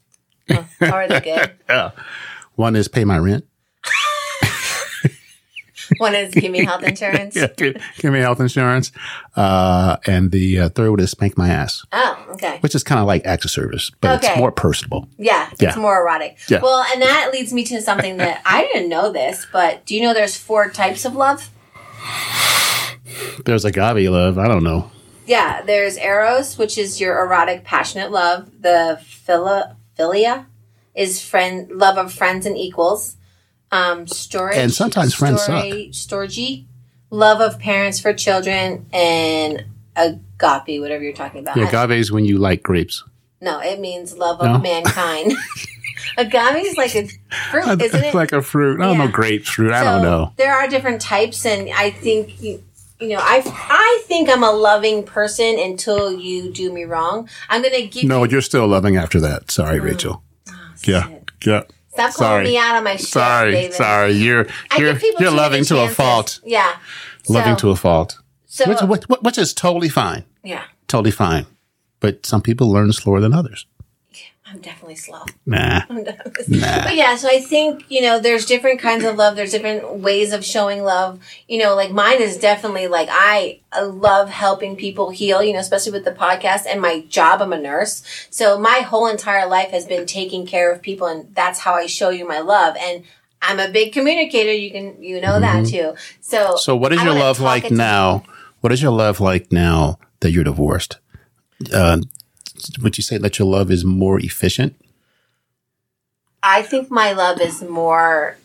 oh, 0.51 0.67
Are 0.81 1.07
they 1.07 1.21
good? 1.21 1.53
Yeah. 1.69 1.91
One 2.57 2.75
is 2.75 2.89
pay 2.89 3.05
my 3.05 3.19
rent. 3.19 3.45
One 5.99 6.15
is 6.15 6.35
give 6.35 6.51
me 6.51 6.65
health 6.65 6.83
insurance. 6.93 7.37
Yeah, 7.37 7.49
give, 7.57 7.77
give 7.99 8.13
me 8.13 8.21
health 8.21 8.41
insurance. 8.41 8.93
Uh, 9.35 9.97
and 10.07 10.31
the 10.31 10.61
uh, 10.61 10.69
third 10.71 10.91
one 10.91 11.01
is 11.01 11.11
spank 11.11 11.37
my 11.39 11.49
ass, 11.49 11.85
Oh, 11.93 12.27
okay. 12.31 12.59
which 12.61 12.75
is 12.75 12.83
kind 12.85 13.01
of 13.01 13.07
like 13.07 13.27
acts 13.27 13.45
of 13.45 13.51
service, 13.51 13.91
but 14.01 14.19
Okay. 14.23 14.29
it's 14.33 14.39
more 14.39 14.53
personable. 14.53 15.09
Yeah, 15.19 15.51
Yeah. 15.61 15.69
it's 15.69 15.77
more 15.77 16.01
erotic. 16.01 16.39
Yeah. 16.49 16.61
Well, 16.63 16.85
and 16.93 17.03
that 17.03 17.31
leads 17.33 17.53
me 17.53 17.65
to 17.65 17.81
something 17.83 18.17
that 18.19 18.43
I 18.47 18.69
didn't 18.73 18.89
know 18.89 19.13
this, 19.13 19.47
but 19.53 19.85
do 19.87 19.95
you 19.95 20.03
know 20.03 20.15
there's 20.15 20.37
four 20.37 20.69
types 20.71 21.05
of 21.05 21.15
love? 21.15 21.51
There's 23.45 23.65
agave 23.65 24.11
love. 24.11 24.39
I 24.39 24.49
don't 24.49 24.65
know. 24.65 24.91
Yeah, 25.27 25.63
there's 25.63 25.97
eros, 25.97 26.57
which 26.59 26.79
is 26.79 27.01
your 27.01 27.21
erotic, 27.21 27.65
passionate 27.65 28.11
love. 28.13 28.51
The 28.63 29.01
phila, 29.05 29.77
philia 29.99 30.47
is 30.95 31.21
friend 31.23 31.71
love 31.71 31.99
of 31.99 32.13
friends 32.13 32.47
and 32.47 32.57
equals. 32.57 33.17
Um, 33.73 34.07
storage 34.07 34.57
And 34.59 34.73
sometimes 34.73 35.15
friends 35.15 35.43
story, 35.43 35.89
Storgy, 35.93 36.67
love 37.11 37.41
of 37.41 37.59
parents 37.59 37.99
for 38.01 38.13
children, 38.13 38.87
and 38.93 39.65
agape, 39.97 40.81
whatever 40.81 41.03
you're 41.03 41.13
talking 41.13 41.41
about. 41.41 41.57
Yeah, 41.57 41.69
agave 41.69 41.91
is 41.99 42.13
when 42.13 42.25
you 42.25 42.39
like 42.39 42.63
grapes. 42.63 43.03
No, 43.41 43.59
it 43.61 43.81
means 43.81 44.17
love 44.17 44.41
of 44.41 44.47
No? 44.47 44.59
mankind. 44.59 45.33
Agave 46.19 46.65
is 46.65 46.77
like 46.77 46.95
a 46.95 47.09
fruit, 47.51 47.83
isn't 47.83 48.01
it? 48.01 48.07
It's 48.07 48.15
like 48.15 48.33
a 48.33 48.41
fruit. 48.41 48.81
I 48.81 48.87
don't 48.87 48.99
Yeah. 48.99 49.05
know 49.07 49.11
grapefruit. 49.11 49.73
I 49.73 49.81
So, 49.81 49.85
don't 49.85 50.03
know. 50.03 50.33
There 50.37 50.55
are 50.55 50.69
different 50.69 51.01
types, 51.01 51.45
and 51.45 51.69
I 51.75 51.91
think 51.91 52.41
you, 52.41 52.63
you 53.01 53.09
know, 53.09 53.19
I 53.21 53.43
I 53.45 54.03
think 54.07 54.31
I'm 54.31 54.43
a 54.45 54.53
loving 54.53 55.03
person 55.03 55.59
until 55.59 56.13
you 56.19 56.51
do 56.53 56.73
me 56.73 56.85
wrong. 56.85 57.29
I'm 57.51 57.63
gonna 57.63 57.83
give 57.83 58.05
you 58.05 58.09
No, 58.09 58.25
you. 58.25 58.31
you're 58.31 58.41
still 58.43 58.67
loving 58.67 58.97
after 58.97 59.21
that. 59.21 59.51
Sorry, 59.51 59.81
Rachel. 59.81 60.23
Yeah, 60.85 61.03
Oh, 61.07 61.11
shit. 61.11 61.31
yeah. 61.45 61.63
Stop 61.97 62.15
calling 62.15 62.45
me 62.45 62.57
out 62.59 62.77
on 62.77 62.85
my 62.85 62.97
shit, 62.97 63.09
Sorry, 63.09 63.53
David. 63.53 63.75
sorry. 63.75 64.13
You're 64.13 64.47
you're 64.79 64.99
you're 65.19 65.31
loving 65.31 65.65
to 65.65 65.83
a 65.85 65.89
fault. 65.89 66.41
Yeah. 66.45 66.77
Loving 67.29 67.55
so, 67.55 67.61
to 67.63 67.71
a 67.71 67.77
fault. 67.77 68.19
so 68.47 68.69
Which, 68.69 68.81
which 68.83 69.03
which 69.21 69.39
is 69.39 69.53
totally 69.55 69.89
fine. 69.89 70.25
yeah, 70.45 70.63
Totally 70.89 71.11
fine. 71.11 71.47
But 72.01 72.25
some 72.27 72.41
people 72.43 72.71
learn 72.71 72.93
slower 72.93 73.21
than 73.21 73.33
others. 73.33 73.67
I'm 74.49 74.61
definitely 74.61 74.95
slow. 74.95 75.25
Nah. 75.45 75.83
Nah. 76.49 76.85
But 76.85 76.95
yeah, 76.95 77.17
so 77.17 77.29
I 77.29 77.41
think, 77.41 77.85
you 77.89 78.03
know, 78.03 78.21
there's 78.21 78.47
different 78.47 78.81
kinds 78.81 79.05
of 79.05 79.17
love. 79.17 79.35
There's 79.35 79.51
different 79.51 79.95
ways 79.95 80.33
of 80.33 80.45
showing 80.45 80.85
love. 80.85 81.19
You 81.49 81.59
know, 81.59 81.75
like 81.75 81.91
mine 81.91 82.23
is 82.23 82.39
definitely 82.39 82.87
like 82.87 83.09
I 83.11 83.61
love 83.83 84.31
helping 84.31 84.77
people 84.77 85.11
heal, 85.11 85.43
you 85.43 85.53
know, 85.53 85.59
especially 85.59 85.93
with 85.93 86.05
the 86.05 86.13
podcast 86.13 86.67
and 86.69 86.81
my 86.81 87.01
job. 87.09 87.43
I'm 87.43 87.53
a 87.53 87.59
nurse. 87.59 88.05
So 88.31 88.59
my 88.59 88.81
whole 88.81 89.09
entire 89.09 89.47
life 89.49 89.71
has 89.71 89.87
been 89.87 90.07
taking 90.07 90.47
care 90.47 90.71
of 90.73 90.83
people 90.83 91.09
and 91.09 91.35
that's 91.35 91.59
how 91.61 91.75
I 91.75 91.87
show 91.87 92.11
you 92.11 92.29
my 92.29 92.41
love. 92.41 92.77
And 92.79 93.03
I'm 93.43 93.59
a 93.59 93.69
big 93.69 93.93
communicator. 93.93 94.53
You 94.53 94.71
can, 94.71 95.03
you 95.03 95.21
know 95.21 95.41
that 95.41 95.67
too. 95.67 95.95
So, 96.21 96.39
Mm-hmm. 96.39 96.57
So 96.59 96.77
what 96.77 96.93
is 96.93 97.01
I 97.01 97.05
your 97.05 97.15
love 97.15 97.41
like 97.41 97.71
now? 97.71 98.23
What 98.61 98.73
is 98.73 98.81
your 98.81 98.93
love 98.93 99.21
like 99.21 99.51
now 99.51 99.99
that 100.21 100.31
you're 100.31 100.45
divorced? 100.45 100.99
Uh, 101.73 101.99
would 102.81 102.97
you 102.97 103.03
say 103.03 103.19
that 103.19 103.39
your 103.39 103.49
love 103.49 103.71
is 103.71 103.85
more 103.85 104.19
efficient? 104.21 104.75
I 106.43 106.63
think 106.63 106.91
my 106.91 107.13
love 107.13 107.41
is 107.41 107.63
more 107.63 108.37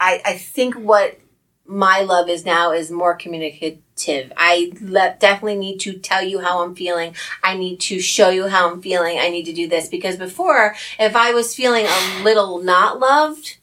I, 0.00 0.22
I 0.24 0.36
think 0.36 0.74
what 0.74 1.18
my 1.66 2.00
love 2.00 2.28
is 2.28 2.44
now 2.44 2.72
is 2.72 2.90
more 2.90 3.14
communicative. 3.14 4.32
I 4.36 4.72
le- 4.80 5.16
definitely 5.18 5.56
need 5.56 5.78
to 5.80 5.94
tell 5.94 6.22
you 6.22 6.40
how 6.40 6.62
I'm 6.62 6.74
feeling. 6.74 7.14
I 7.42 7.56
need 7.56 7.80
to 7.80 7.98
show 7.98 8.30
you 8.30 8.46
how 8.46 8.70
I'm 8.70 8.80
feeling. 8.80 9.18
I 9.18 9.28
need 9.28 9.44
to 9.44 9.52
do 9.52 9.68
this 9.68 9.88
because 9.88 10.16
before, 10.16 10.76
if 10.98 11.16
I 11.16 11.32
was 11.32 11.54
feeling 11.54 11.86
a 11.86 12.22
little 12.22 12.62
not 12.62 13.00
loved, 13.00 13.56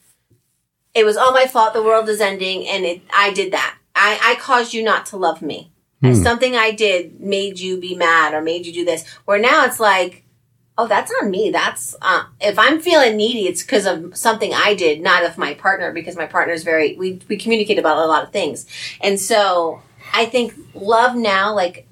it 0.94 1.04
was 1.04 1.16
all 1.16 1.32
my 1.32 1.46
fault. 1.46 1.72
The 1.72 1.82
world 1.82 2.08
is 2.08 2.20
ending, 2.20 2.68
and 2.68 2.84
it, 2.84 3.02
I 3.12 3.32
did 3.32 3.52
that. 3.52 3.76
I, 3.96 4.18
I 4.22 4.40
caused 4.40 4.74
you 4.74 4.82
not 4.82 5.06
to 5.06 5.16
love 5.16 5.40
me. 5.40 5.70
And 6.04 6.16
something 6.16 6.54
I 6.54 6.72
did 6.72 7.20
made 7.20 7.58
you 7.58 7.78
be 7.78 7.94
mad 7.94 8.34
or 8.34 8.40
made 8.40 8.66
you 8.66 8.72
do 8.72 8.84
this. 8.84 9.06
Where 9.24 9.38
now 9.38 9.64
it's 9.64 9.80
like, 9.80 10.24
oh, 10.76 10.86
that's 10.86 11.12
on 11.22 11.30
me. 11.30 11.50
That's 11.50 11.94
uh, 12.02 12.24
if 12.40 12.58
I'm 12.58 12.80
feeling 12.80 13.16
needy, 13.16 13.46
it's 13.46 13.62
because 13.62 13.86
of 13.86 14.16
something 14.16 14.52
I 14.52 14.74
did, 14.74 15.00
not 15.00 15.24
of 15.24 15.38
my 15.38 15.54
partner. 15.54 15.92
Because 15.92 16.16
my 16.16 16.26
partner 16.26 16.52
is 16.52 16.64
very 16.64 16.96
we 16.96 17.20
we 17.28 17.36
communicate 17.36 17.78
about 17.78 17.98
a 17.98 18.06
lot 18.06 18.24
of 18.24 18.32
things, 18.32 18.66
and 19.00 19.20
so 19.20 19.82
I 20.12 20.26
think 20.26 20.54
love 20.74 21.16
now, 21.16 21.54
like 21.54 21.86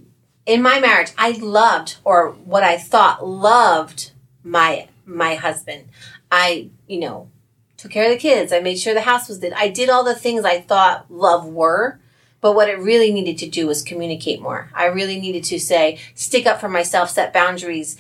in 0.47 0.63
my 0.63 0.81
marriage, 0.81 1.13
I 1.17 1.33
loved 1.33 1.97
or 2.05 2.31
what 2.31 2.63
I 2.63 2.77
thought 2.77 3.27
loved 3.27 4.13
my 4.43 4.89
my 5.05 5.35
husband. 5.35 5.89
I 6.31 6.71
you 6.87 7.01
know 7.01 7.29
took 7.77 7.91
care 7.91 8.05
of 8.05 8.13
the 8.13 8.19
kids. 8.19 8.53
I 8.53 8.61
made 8.61 8.79
sure 8.79 8.95
the 8.95 9.01
house 9.03 9.29
was 9.29 9.41
did. 9.41 9.53
I 9.55 9.69
did 9.69 9.89
all 9.89 10.05
the 10.05 10.15
things 10.15 10.45
I 10.45 10.61
thought 10.61 11.11
love 11.11 11.47
were. 11.47 11.99
But 12.43 12.55
what 12.55 12.69
it 12.69 12.79
really 12.79 13.11
needed 13.13 13.39
to 13.39 13.49
do 13.49 13.67
was 13.69 13.83
communicate 13.83 14.43
more. 14.43 14.69
I 14.75 14.87
really 14.87 15.19
needed 15.19 15.45
to 15.45 15.59
say, 15.59 15.99
stick 16.15 16.45
up 16.45 16.61
for 16.61 16.69
myself, 16.69 17.09
set 17.09 17.33
boundaries 17.33 17.97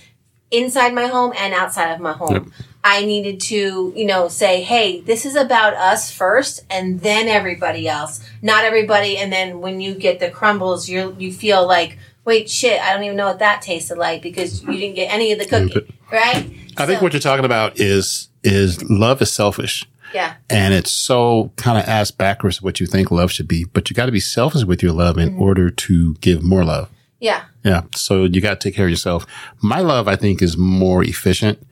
inside 0.50 0.94
my 0.94 1.06
home 1.06 1.32
and 1.38 1.54
outside 1.54 1.92
of 1.92 2.00
my 2.00 2.12
home. 2.12 2.34
Yep. 2.34 2.42
I 2.84 3.04
needed 3.04 3.40
to, 3.42 3.92
you 3.96 4.04
know, 4.04 4.28
say, 4.28 4.62
hey, 4.62 5.00
this 5.00 5.25
is 5.25 5.37
about 5.37 5.75
us 5.75 6.11
first 6.11 6.64
and 6.68 7.00
then 7.00 7.28
everybody 7.28 7.88
else. 7.88 8.28
Not 8.42 8.64
everybody. 8.64 9.16
And 9.16 9.32
then 9.32 9.61
when 9.61 9.80
you 9.80 9.94
get 9.94 10.20
the 10.20 10.30
crumbles, 10.30 10.88
you 10.88 11.16
you 11.18 11.32
feel 11.32 11.66
like, 11.66 11.99
wait, 12.25 12.50
shit, 12.50 12.80
I 12.80 12.92
don't 12.92 13.04
even 13.04 13.16
know 13.16 13.28
what 13.28 13.38
that 13.38 13.62
tasted 13.62 13.96
like 13.96 14.20
because 14.20 14.62
you 14.62 14.72
didn't 14.72 14.96
get 14.96 15.12
any 15.12 15.30
of 15.30 15.38
the 15.38 15.46
cookie, 15.46 15.94
right? 16.11 16.50
I 16.76 16.87
think 16.87 17.00
what 17.00 17.12
you're 17.12 17.20
talking 17.20 17.44
about 17.44 17.78
is 17.78 18.28
is 18.42 18.82
love 18.90 19.22
is 19.22 19.32
selfish. 19.32 19.87
Yeah, 20.14 20.35
And 20.50 20.75
it's 20.75 20.90
so 20.90 21.52
kind 21.57 21.78
of 21.78 21.85
ass 21.88 22.11
backwards 22.11 22.61
what 22.62 22.81
you 22.81 22.87
think 22.87 23.11
love 23.11 23.31
should 23.33 23.49
be, 23.49 23.64
but 23.64 23.88
you 23.90 23.95
got 23.95 24.07
to 24.07 24.12
be 24.12 24.21
selfish 24.21 24.64
with 24.64 24.83
your 24.83 24.92
love 24.92 25.19
in 25.19 25.31
Mm-hmm. 25.31 25.42
order 25.42 25.71
to 25.71 26.14
give 26.14 26.42
more 26.42 26.64
love. 26.64 26.88
yeah, 27.21 27.45
Yeah. 27.64 27.83
So 27.95 28.25
you 28.25 28.40
got 28.40 28.61
to 28.61 28.69
take 28.69 28.75
care 28.76 28.87
of 28.87 28.90
yourself. 28.90 29.25
My 29.61 29.81
love, 29.81 30.09
I 30.09 30.16
think, 30.16 30.42
is 30.42 30.57
more 30.57 31.02
efficient 31.04 31.64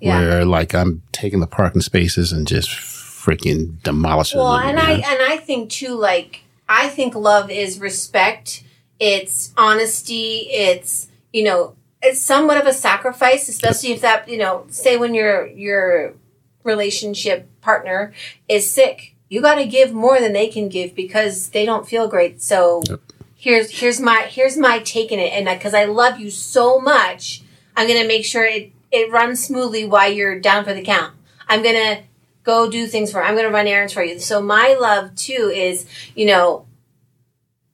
Yeah. 0.00 0.18
where 0.18 0.44
like 0.44 0.74
I'm 0.74 1.02
taking 1.12 1.40
the 1.40 1.46
parking 1.46 1.82
spaces 1.82 2.32
and 2.32 2.46
just 2.46 2.68
freaking 2.70 3.82
demolishing 3.82 4.38
Well, 4.40 4.58
them. 4.58 4.68
and 4.70 4.78
I 4.80 4.96
know? 4.96 5.02
and 5.06 5.18
I 5.32 5.36
think 5.38 5.70
too, 5.70 5.94
like 5.94 6.42
I 6.68 6.88
think 6.88 7.14
love 7.14 7.50
is 7.50 7.78
respect. 7.78 8.62
It's 9.00 9.52
honesty. 9.56 10.46
It's 10.50 11.08
you 11.32 11.42
know, 11.44 11.74
it's 12.02 12.20
somewhat 12.20 12.58
of 12.58 12.66
a 12.66 12.72
sacrifice, 12.72 13.48
especially 13.48 13.92
if 13.92 14.00
that 14.02 14.28
you 14.28 14.38
know, 14.38 14.66
say 14.68 14.96
when 14.96 15.14
your 15.14 15.46
your 15.46 16.14
relationship 16.64 17.48
partner 17.60 18.12
is 18.48 18.68
sick, 18.68 19.14
you 19.28 19.40
got 19.40 19.56
to 19.56 19.66
give 19.66 19.92
more 19.92 20.20
than 20.20 20.32
they 20.32 20.48
can 20.48 20.68
give 20.68 20.94
because 20.94 21.50
they 21.50 21.64
don't 21.64 21.86
feel 21.86 22.08
great. 22.08 22.42
So 22.42 22.82
Yep. 22.88 23.00
here's 23.36 23.70
here's 23.78 24.00
my 24.00 24.22
here's 24.22 24.56
my 24.56 24.80
taking 24.80 25.20
it, 25.20 25.32
and 25.32 25.46
because 25.46 25.74
I 25.74 25.84
love 25.84 26.18
you 26.18 26.30
so 26.30 26.80
much, 26.80 27.42
I'm 27.76 27.86
gonna 27.86 28.06
make 28.06 28.24
sure 28.24 28.44
it 28.44 28.72
it 28.90 29.10
runs 29.10 29.44
smoothly 29.44 29.84
while 29.86 30.10
you're 30.12 30.38
down 30.40 30.64
for 30.64 30.74
the 30.74 30.82
count. 30.82 31.14
I'm 31.48 31.62
gonna 31.62 32.02
go 32.42 32.70
do 32.70 32.86
things 32.86 33.12
for. 33.12 33.22
I'm 33.22 33.36
gonna 33.36 33.50
run 33.50 33.66
errands 33.66 33.92
for 33.92 34.02
you. 34.02 34.18
So 34.18 34.40
my 34.40 34.76
love 34.80 35.14
too 35.14 35.50
is 35.54 35.86
you 36.14 36.26
know, 36.26 36.66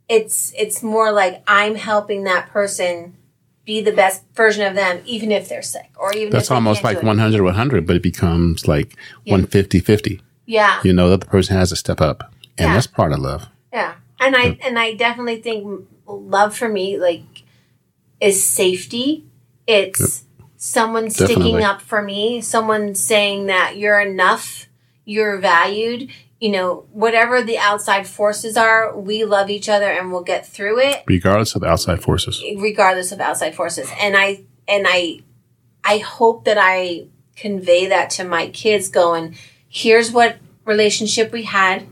it's 0.08 0.52
it's 0.58 0.82
more 0.82 1.12
like 1.12 1.42
I'm 1.46 1.74
helping 1.76 2.24
that 2.24 2.48
person 2.48 3.16
be 3.70 3.80
the 3.80 3.92
best 3.92 4.24
version 4.34 4.66
of 4.66 4.74
them, 4.74 5.00
even 5.06 5.30
if 5.30 5.48
they're 5.48 5.62
sick 5.62 5.90
or 5.96 6.12
even 6.12 6.30
That's 6.32 6.50
almost 6.50 6.82
like 6.82 7.00
do 7.00 7.06
100 7.06 7.40
100, 7.42 7.86
but 7.86 7.94
it 7.94 8.02
becomes 8.02 8.66
like 8.66 8.96
Yeah. 9.24 9.34
150 9.34 9.78
50. 9.78 10.20
Yeah, 10.46 10.80
You 10.82 10.92
know, 10.92 11.08
that 11.10 11.20
the 11.20 11.26
person 11.26 11.56
has 11.56 11.68
to 11.68 11.76
step 11.76 12.00
up. 12.00 12.18
And 12.58 12.66
Yeah. 12.68 12.74
that's 12.74 12.88
part 12.88 13.12
of 13.12 13.20
love. 13.20 13.46
Yeah, 13.72 13.92
and 14.18 14.34
I 14.34 14.58
and 14.66 14.76
I 14.76 14.94
definitely 14.94 15.40
think 15.40 15.86
love 16.08 16.56
for 16.56 16.68
me 16.68 16.98
like 16.98 17.22
is 18.20 18.44
safety. 18.44 19.24
It's 19.68 20.24
someone 20.56 21.08
sticking 21.08 21.36
Definitely. 21.36 21.62
up 21.62 21.80
for 21.80 22.02
me, 22.02 22.40
someone 22.40 22.96
saying 22.96 23.46
that 23.46 23.76
you're 23.76 24.00
enough, 24.00 24.66
you're 25.04 25.38
valued. 25.38 26.10
You 26.40 26.50
know, 26.50 26.86
whatever 26.90 27.42
the 27.42 27.58
outside 27.58 28.06
forces 28.06 28.56
are, 28.56 28.98
we 28.98 29.24
love 29.24 29.50
each 29.50 29.68
other 29.68 29.90
and 29.90 30.10
we'll 30.10 30.22
get 30.22 30.46
through 30.46 30.80
it 30.80 31.04
regardless 31.06 31.54
of 31.54 31.62
outside 31.62 32.02
forces. 32.02 32.42
regardless 32.56 33.12
of 33.12 33.20
outside 33.20 33.54
forces. 33.54 33.90
And 34.00 34.16
I 34.16 34.44
and 34.66 34.86
I 34.88 35.20
I 35.84 35.98
hope 35.98 36.44
that 36.46 36.56
I 36.58 37.08
convey 37.36 37.88
that 37.88 38.10
to 38.10 38.24
my 38.24 38.48
kids 38.48 38.88
going, 38.88 39.36
here's 39.68 40.12
what 40.12 40.38
relationship 40.64 41.30
we 41.30 41.42
had. 41.44 41.86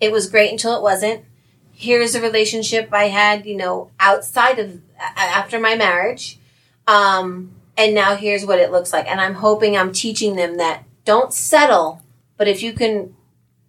It 0.00 0.12
was 0.12 0.28
great 0.28 0.50
until 0.52 0.76
it 0.76 0.82
wasn't. 0.82 1.24
Here's 1.72 2.14
a 2.14 2.20
relationship 2.20 2.90
I 2.92 3.04
had, 3.04 3.46
you 3.46 3.56
know, 3.56 3.90
outside 3.98 4.58
of 4.58 4.80
after 5.16 5.58
my 5.58 5.76
marriage. 5.76 6.38
Um 6.86 7.52
and 7.76 7.94
now 7.94 8.16
here's 8.16 8.44
what 8.44 8.58
it 8.58 8.70
looks 8.70 8.92
like. 8.92 9.06
And 9.08 9.20
I'm 9.20 9.34
hoping 9.34 9.76
I'm 9.76 9.92
teaching 9.92 10.36
them 10.36 10.58
that 10.58 10.84
don't 11.04 11.32
settle, 11.32 12.02
but 12.36 12.48
if 12.48 12.62
you 12.62 12.72
can 12.72 13.14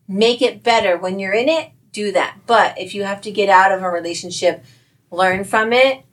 make 0.07 0.41
it 0.41 0.63
better 0.63 0.97
when 0.97 1.19
you're 1.19 1.33
in 1.33 1.49
it, 1.49 1.71
do 1.91 2.11
that. 2.11 2.39
But 2.45 2.79
if 2.79 2.93
you 2.93 3.03
have 3.03 3.21
to 3.21 3.31
get 3.31 3.49
out 3.49 3.71
of 3.71 3.81
a 3.81 3.89
relationship, 3.89 4.63
learn 5.11 5.43
from 5.43 5.73
it, 5.73 6.03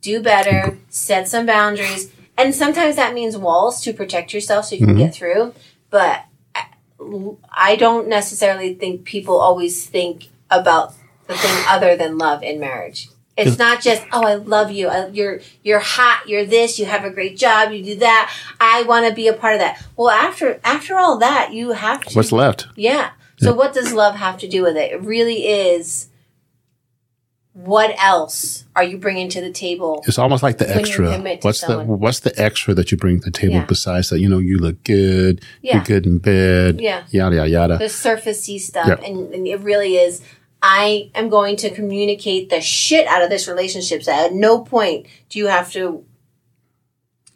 do 0.00 0.22
better, 0.22 0.78
set 0.88 1.28
some 1.28 1.46
boundaries. 1.46 2.12
And 2.36 2.54
sometimes 2.54 2.96
that 2.96 3.14
means 3.14 3.36
walls 3.36 3.80
to 3.82 3.92
protect 3.92 4.32
yourself 4.32 4.66
so 4.66 4.74
you 4.74 4.80
can 4.86 4.94
mm-hmm. 4.94 5.06
get 5.06 5.14
through. 5.14 5.54
But 5.90 6.24
I- 6.54 6.66
I 7.50 7.76
don't 7.76 8.08
necessarily 8.08 8.74
think 8.74 9.04
people 9.04 9.40
always 9.40 9.86
think 9.86 10.28
about 10.50 10.94
the 11.26 11.34
thing 11.36 11.64
other 11.68 11.96
than 11.96 12.18
love 12.18 12.42
in 12.42 12.58
marriage. 12.58 13.08
It's 13.36 13.56
not 13.56 13.80
just 13.80 14.02
oh 14.12 14.26
I 14.26 14.34
love 14.34 14.72
you 14.72 14.88
I, 14.88 15.06
you're 15.08 15.40
you're 15.62 15.78
hot 15.78 16.24
you're 16.26 16.44
this 16.44 16.76
you 16.76 16.86
have 16.86 17.04
a 17.04 17.10
great 17.10 17.36
job 17.36 17.70
you 17.70 17.84
do 17.84 17.96
that 17.96 18.34
I 18.60 18.82
want 18.82 19.06
to 19.06 19.14
be 19.14 19.28
a 19.28 19.32
part 19.32 19.54
of 19.54 19.60
that. 19.60 19.80
Well 19.96 20.10
after 20.10 20.58
after 20.64 20.96
all 20.96 21.18
that 21.18 21.52
you 21.52 21.70
have 21.70 22.04
to 22.06 22.14
What's 22.14 22.32
left? 22.32 22.66
yeah. 22.74 23.10
So 23.38 23.54
what 23.54 23.72
does 23.72 23.92
love 23.92 24.16
have 24.16 24.38
to 24.38 24.48
do 24.48 24.62
with 24.62 24.76
it? 24.76 24.92
It 24.92 25.02
really 25.02 25.46
is 25.46 26.08
what 27.52 27.92
else 27.98 28.64
are 28.76 28.84
you 28.84 28.98
bringing 28.98 29.28
to 29.30 29.40
the 29.40 29.50
table? 29.50 30.04
It's 30.06 30.18
almost 30.18 30.44
like 30.44 30.58
the 30.58 30.76
extra. 30.76 31.18
What's 31.40 31.62
the. 31.62 31.82
What's 31.82 32.20
the 32.20 32.32
extra 32.40 32.72
that 32.74 32.92
you 32.92 32.96
bring 32.96 33.18
to 33.18 33.24
the 33.24 33.30
table 33.32 33.54
Yeah. 33.54 33.64
besides 33.64 34.10
that? 34.10 34.20
You 34.20 34.28
know, 34.28 34.38
you 34.38 34.58
look 34.58 34.84
good. 34.84 35.42
Yeah. 35.60 35.76
You're 35.76 35.84
good 35.84 36.06
in 36.06 36.18
bed. 36.18 36.80
Yeah. 36.80 37.04
Yada 37.10 37.36
yada 37.36 37.48
yada. 37.48 37.78
The 37.78 37.86
surfacey 37.86 38.60
stuff. 38.60 38.86
Yeah. 38.86 39.04
And, 39.04 39.34
and 39.34 39.46
it 39.48 39.60
really 39.60 39.96
is 39.96 40.22
I 40.62 41.10
am 41.16 41.28
going 41.28 41.56
to 41.56 41.70
communicate 41.70 42.48
the 42.48 42.60
shit 42.60 43.06
out 43.08 43.22
of 43.22 43.30
this 43.30 43.48
relationship. 43.48 44.04
So 44.04 44.12
at 44.12 44.32
no 44.32 44.60
point 44.60 45.06
do 45.28 45.40
you 45.40 45.46
have 45.46 45.72
to 45.72 46.04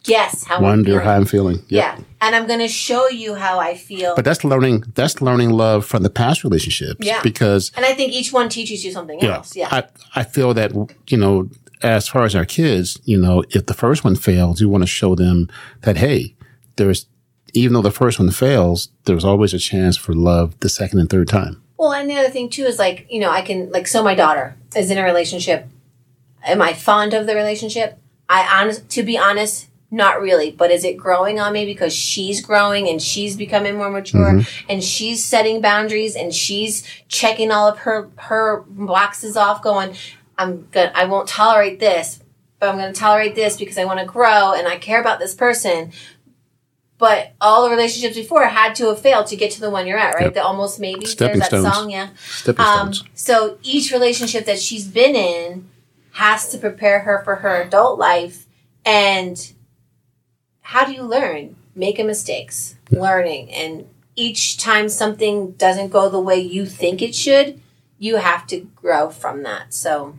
guess 0.03 0.45
how 0.45 0.57
I'm 0.57 0.63
Wonder 0.63 1.01
how 1.01 1.13
I'm 1.13 1.25
feeling. 1.25 1.57
Yep. 1.69 1.71
Yeah. 1.71 1.99
And 2.21 2.35
I'm 2.35 2.47
gonna 2.47 2.69
show 2.69 3.09
you 3.09 3.35
how 3.35 3.59
I 3.59 3.77
feel. 3.77 4.15
But 4.15 4.25
that's 4.25 4.45
learning. 4.45 4.85
That's 4.95 5.21
learning 5.21 5.51
love 5.51 5.85
from 5.85 6.03
the 6.03 6.11
past 6.11 6.45
relationships. 6.45 7.05
Yeah. 7.05 7.23
Because 7.23 7.73
and 7.77 7.85
I 7.85 7.95
think 7.95 8.13
each 8.13 8.33
one 8.33 8.49
teaches 8.49 8.85
you 8.85 8.93
something 8.93 9.21
yeah, 9.21 9.37
else. 9.37 9.57
Yeah. 9.57 9.69
I 9.71 9.85
I 10.15 10.25
feel 10.25 10.55
that 10.55 10.73
you 11.09 11.17
know, 11.17 11.49
as 11.83 12.09
far 12.09 12.25
as 12.25 12.35
our 12.35 12.45
kids, 12.45 12.99
you 13.05 13.19
know, 13.19 13.45
if 13.51 13.67
the 13.67 13.75
first 13.75 14.05
one 14.05 14.17
fails, 14.17 14.61
you 14.61 14.69
want 14.69 14.83
to 14.83 14.89
show 14.89 15.15
them 15.15 15.49
that 15.83 15.97
hey, 15.97 16.35
there's 16.77 17.07
even 17.55 17.75
though 17.75 17.83
the 17.83 17.91
first 17.91 18.19
one 18.19 18.31
fails, 18.31 18.89
there's 19.05 19.25
always 19.25 19.53
a 19.53 19.59
chance 19.59 19.97
for 19.97 20.15
love 20.15 20.59
the 20.61 20.69
second 20.69 20.99
and 20.99 21.11
third 21.11 21.29
time. 21.29 21.63
Well, 21.77 21.93
and 21.93 22.09
the 22.09 22.17
other 22.17 22.31
thing 22.31 22.49
too 22.49 22.65
is 22.65 22.79
like, 22.79 23.07
you 23.11 23.21
know, 23.21 23.31
I 23.31 23.43
can 23.43 23.71
like 23.71 23.87
so 23.87 24.03
my 24.03 24.15
daughter 24.15 24.57
is 24.75 24.91
in 24.91 24.99
a 24.99 25.05
relationship. 25.05 25.69
Am 26.45 26.63
I 26.63 26.73
fond 26.73 27.15
of 27.15 27.27
the 27.27 27.35
relationship? 27.35 27.99
I 28.29 28.61
honest 28.61 28.89
to 28.91 29.03
be 29.03 29.19
honest, 29.19 29.69
not 29.93 30.21
really. 30.21 30.51
But 30.51 30.71
is 30.73 30.83
it 30.85 30.97
growing 30.97 31.39
on 31.39 31.53
me 31.53 31.65
because 31.67 31.93
she's 31.93 32.41
growing 32.45 32.89
and 32.89 33.01
she's 33.01 33.37
becoming 33.37 33.77
more 33.77 33.91
mature 33.91 34.41
and 34.69 34.83
she's 34.83 35.23
setting 35.25 35.61
boundaries 35.61 36.17
and 36.17 36.35
she's 36.35 36.83
checking 37.09 37.53
all 37.53 37.69
of 37.69 37.79
her 37.81 38.11
her 38.17 38.63
boxes 38.67 39.37
off 39.37 39.63
going, 39.63 39.95
I'm 40.39 40.67
gonna 40.73 40.91
I 40.95 41.05
won't 41.05 41.29
tolerate 41.29 41.79
this, 41.79 42.21
but 42.59 42.71
I'm 42.71 42.77
gonna 42.79 42.93
tolerate 42.93 43.35
this 43.35 43.57
because 43.57 43.77
I 43.79 43.85
want 43.85 44.01
to 44.01 44.07
grow 44.07 44.55
and 44.55 44.67
I 44.67 44.79
care 44.79 45.01
about 45.01 45.19
this 45.21 45.35
person. 45.35 45.93
But 46.99 47.33
all 47.41 47.65
the 47.65 47.71
relationships 47.71 48.15
before 48.15 48.45
had 48.45 48.77
to 48.77 48.87
have 48.87 49.01
failed 49.01 49.27
to 49.27 49.37
get 49.37 49.51
to 49.53 49.61
the 49.61 49.71
one 49.71 49.87
you're 49.89 49.99
at, 49.99 50.15
right? 50.15 50.25
Yep. 50.27 50.35
The 50.35 50.43
almost 50.45 50.79
maybe. 50.79 51.05
Stepping 51.05 51.41
There's 51.41 51.51
that 51.51 51.61
stones. 51.61 51.75
song, 51.75 51.91
yeah. 51.91 52.11
Stepping 52.29 52.65
Um, 52.65 52.93
stones. 52.95 53.11
so 53.15 53.59
each 53.65 53.91
relationship 53.93 54.45
that 54.47 54.61
she's 54.61 54.87
been 54.87 55.17
in 55.17 55.69
has 56.13 56.49
to 56.51 56.59
prepare 56.59 57.01
her 57.01 57.21
for 57.25 57.37
her 57.37 57.61
adult 57.63 57.99
life. 57.99 58.47
And 58.85 59.53
how 60.73 60.85
do 60.87 60.93
you 60.93 61.03
learn? 61.03 61.57
Making 61.75 62.07
mistakes, 62.07 62.77
learning, 62.91 63.51
and 63.53 63.87
each 64.17 64.59
time 64.59 64.89
something 64.91 65.53
doesn't 65.53 65.89
go 65.91 66.09
the 66.11 66.21
way 66.21 66.39
you 66.39 66.67
think 66.67 67.01
it 67.01 67.15
should, 67.15 67.61
you 67.99 68.17
have 68.17 68.47
to 68.49 68.61
grow 68.77 69.09
from 69.09 69.43
that. 69.45 69.73
So, 69.73 70.15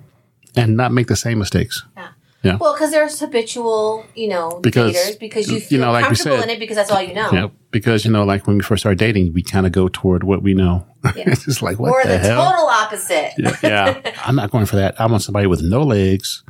and 0.55 0.75
not 0.75 0.91
make 0.91 1.07
the 1.07 1.15
same 1.15 1.37
mistakes. 1.39 1.83
yeah. 1.97 2.09
Yeah. 2.43 2.57
Well, 2.57 2.73
because 2.73 2.91
there's 2.91 3.17
habitual, 3.21 4.05
you 4.15 4.27
know, 4.27 4.59
Because, 4.61 4.93
daters 4.93 5.17
because 5.17 5.47
you 5.47 5.53
you 5.55 5.61
feel 5.61 5.79
know, 5.79 5.93
like 5.93 6.03
comfortable 6.05 6.37
said- 6.39 6.49
in 6.49 6.55
it 6.55 6.59
because 6.59 6.75
that's 6.75 6.91
all 6.91 7.01
you 7.01 7.13
know. 7.13 7.31
Yeah, 7.31 7.47
because 7.71 8.03
you 8.03 8.11
know, 8.11 8.25
like 8.25 8.45
when 8.47 8.57
we 8.57 8.63
first 8.63 8.81
started 8.81 8.99
dating, 8.99 9.31
we 9.33 9.43
kind 9.43 9.65
of 9.65 9.71
go 9.71 9.87
toward 9.87 10.25
what 10.25 10.43
we 10.43 10.53
know. 10.53 10.85
Yeah. 11.05 11.11
it's 11.31 11.45
just 11.45 11.61
like 11.61 11.79
what 11.79 11.91
or 11.91 12.03
the, 12.03 12.09
the, 12.09 12.17
hell? 12.19 12.43
total 12.51 12.67
opposite. 12.67 13.31
yeah, 13.37 13.55
yeah. 13.63 14.15
I'm 14.25 14.35
not 14.35 14.51
going 14.51 14.65
for 14.65 14.75
that. 14.75 14.99
I 14.99 15.05
want 15.05 15.21
somebody 15.23 15.47
with 15.47 15.61
no 15.61 15.83
legs, 15.83 16.43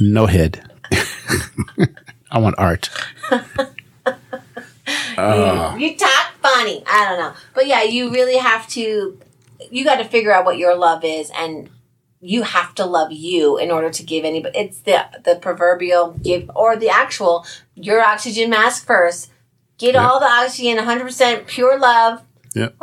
no 0.00 0.24
head. 0.26 0.66
I 2.32 2.38
want 2.38 2.54
art. 2.58 2.88
Uh, 5.16 5.76
You 5.78 5.96
talk 5.96 6.32
funny. 6.42 6.82
I 6.86 7.04
don't 7.08 7.18
know. 7.18 7.32
But 7.54 7.66
yeah, 7.66 7.82
you 7.82 8.10
really 8.10 8.36
have 8.38 8.66
to 8.68 9.18
you 9.70 9.84
got 9.84 9.96
to 9.96 10.04
figure 10.04 10.32
out 10.32 10.44
what 10.44 10.56
your 10.58 10.74
love 10.74 11.04
is 11.04 11.30
and 11.36 11.68
you 12.22 12.42
have 12.42 12.74
to 12.74 12.84
love 12.86 13.12
you 13.12 13.58
in 13.58 13.70
order 13.70 13.90
to 13.90 14.02
give 14.02 14.24
anybody 14.24 14.56
it's 14.58 14.80
the 14.80 15.04
the 15.24 15.36
proverbial 15.36 16.12
give 16.22 16.50
or 16.56 16.76
the 16.76 16.88
actual 16.88 17.46
your 17.74 18.00
oxygen 18.02 18.50
mask 18.50 18.86
first. 18.86 19.30
Get 19.78 19.94
Yep. 19.94 20.02
all 20.02 20.20
the 20.20 20.26
oxygen 20.26 20.76
100% 20.78 21.46
pure 21.46 21.78
love. 21.78 22.22
Yep. 22.54 22.74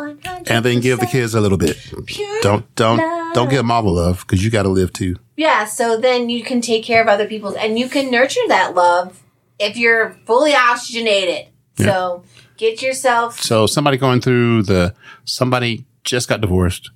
and 0.50 0.64
then 0.64 0.80
give 0.80 1.00
the 1.00 1.06
kids 1.08 1.36
a 1.36 1.42
little 1.42 1.58
bit. 1.58 1.76
pure 2.06 2.40
Don't 2.42 2.74
don't 2.76 2.98
love. 3.00 3.34
don't 3.34 3.50
give 3.50 3.58
them 3.58 3.72
all 3.72 3.84
the 3.84 3.90
love 3.90 4.20
because 4.22 4.44
you 4.46 4.50
got 4.52 4.64
to 4.64 4.70
live 4.70 4.94
too. 4.94 5.18
Yeah, 5.36 5.66
so 5.66 5.98
then 6.00 6.30
you 6.30 6.42
can 6.44 6.62
take 6.62 6.84
care 6.86 7.02
of 7.02 7.08
other 7.08 7.28
people's 7.28 7.56
and 7.56 7.78
you 7.78 7.90
can 7.90 8.10
nurture 8.10 8.48
that 8.48 8.76
love 8.76 9.22
if 9.60 9.78
you're 9.78 10.18
fully 10.26 10.54
oxygenated. 10.56 11.48
So 11.78 12.24
get 12.58 12.82
yourself 12.82 13.40
So 13.40 13.68
somebody 13.68 13.98
going 13.98 14.20
through 14.20 14.64
the 14.64 14.96
somebody 15.26 15.86
just 16.04 16.28
got 16.28 16.42
divorced. 16.42 16.90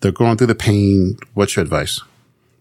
They're 0.00 0.10
going 0.10 0.36
through 0.38 0.46
the 0.48 0.54
pain. 0.54 1.18
What's 1.34 1.54
your 1.54 1.62
advice? 1.62 2.00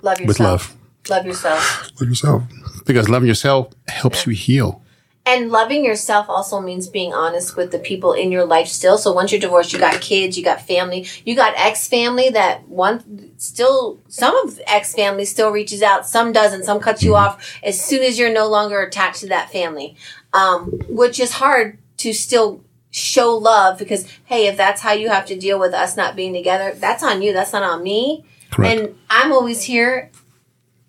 love 0.02 0.20
yourself. 0.20 0.28
With 0.28 0.40
love. 0.40 0.76
Love 1.10 1.26
yourself. 1.26 1.92
Love 2.00 2.10
yourself. 2.10 2.44
Because 2.86 3.10
loving 3.10 3.28
yourself 3.28 3.74
helps 3.88 4.26
you 4.26 4.34
heal. 4.34 4.82
And 5.24 5.52
loving 5.52 5.86
yourself 5.86 6.28
also 6.30 6.60
means 6.60 6.88
being 6.88 7.14
honest 7.14 7.56
with 7.56 7.72
the 7.72 7.78
people 7.78 8.14
in 8.14 8.32
your 8.32 8.44
life 8.44 8.68
still. 8.68 8.98
So 8.98 9.14
once 9.14 9.32
you're 9.32 9.40
divorced, 9.40 9.72
you 9.72 9.78
got 9.78 10.02
kids, 10.02 10.36
you 10.36 10.44
got 10.44 10.66
family, 10.66 11.06
you 11.24 11.36
got 11.36 11.54
ex 11.56 11.88
family 11.88 12.30
that 12.32 12.68
one 12.68 13.32
still, 13.38 14.00
some 14.08 14.36
of 14.38 14.60
ex 14.66 14.96
family 14.96 15.26
still 15.26 15.52
reaches 15.52 15.84
out, 15.84 16.08
some 16.08 16.32
doesn't, 16.32 16.64
some 16.64 16.80
cuts 16.80 17.04
you 17.04 17.16
off 17.16 17.60
as 17.62 17.80
soon 17.80 18.02
as 18.02 18.18
you're 18.18 18.34
no 18.34 18.48
longer 18.48 18.82
attached 18.82 19.20
to 19.20 19.28
that 19.28 19.52
family. 19.52 19.96
Um, 20.34 20.72
which 20.88 21.20
is 21.20 21.34
hard 21.34 21.78
to 21.98 22.14
still 22.14 22.64
show 22.90 23.36
love 23.36 23.78
because, 23.78 24.08
hey, 24.26 24.48
if 24.48 24.58
that's 24.58 24.82
how 24.82 24.94
you 24.94 25.10
have 25.10 25.26
to 25.28 25.38
deal 25.38 25.60
with 25.60 25.74
us 25.74 25.96
not 25.96 26.16
being 26.16 26.34
together, 26.34 26.74
that's 26.74 27.04
on 27.04 27.22
you, 27.22 27.32
that's 27.32 27.54
not 27.54 27.64
on 27.64 27.84
me. 27.84 28.26
Correct. 28.50 28.80
And 28.80 28.96
I'm 29.10 29.32
always 29.32 29.64
here 29.64 30.10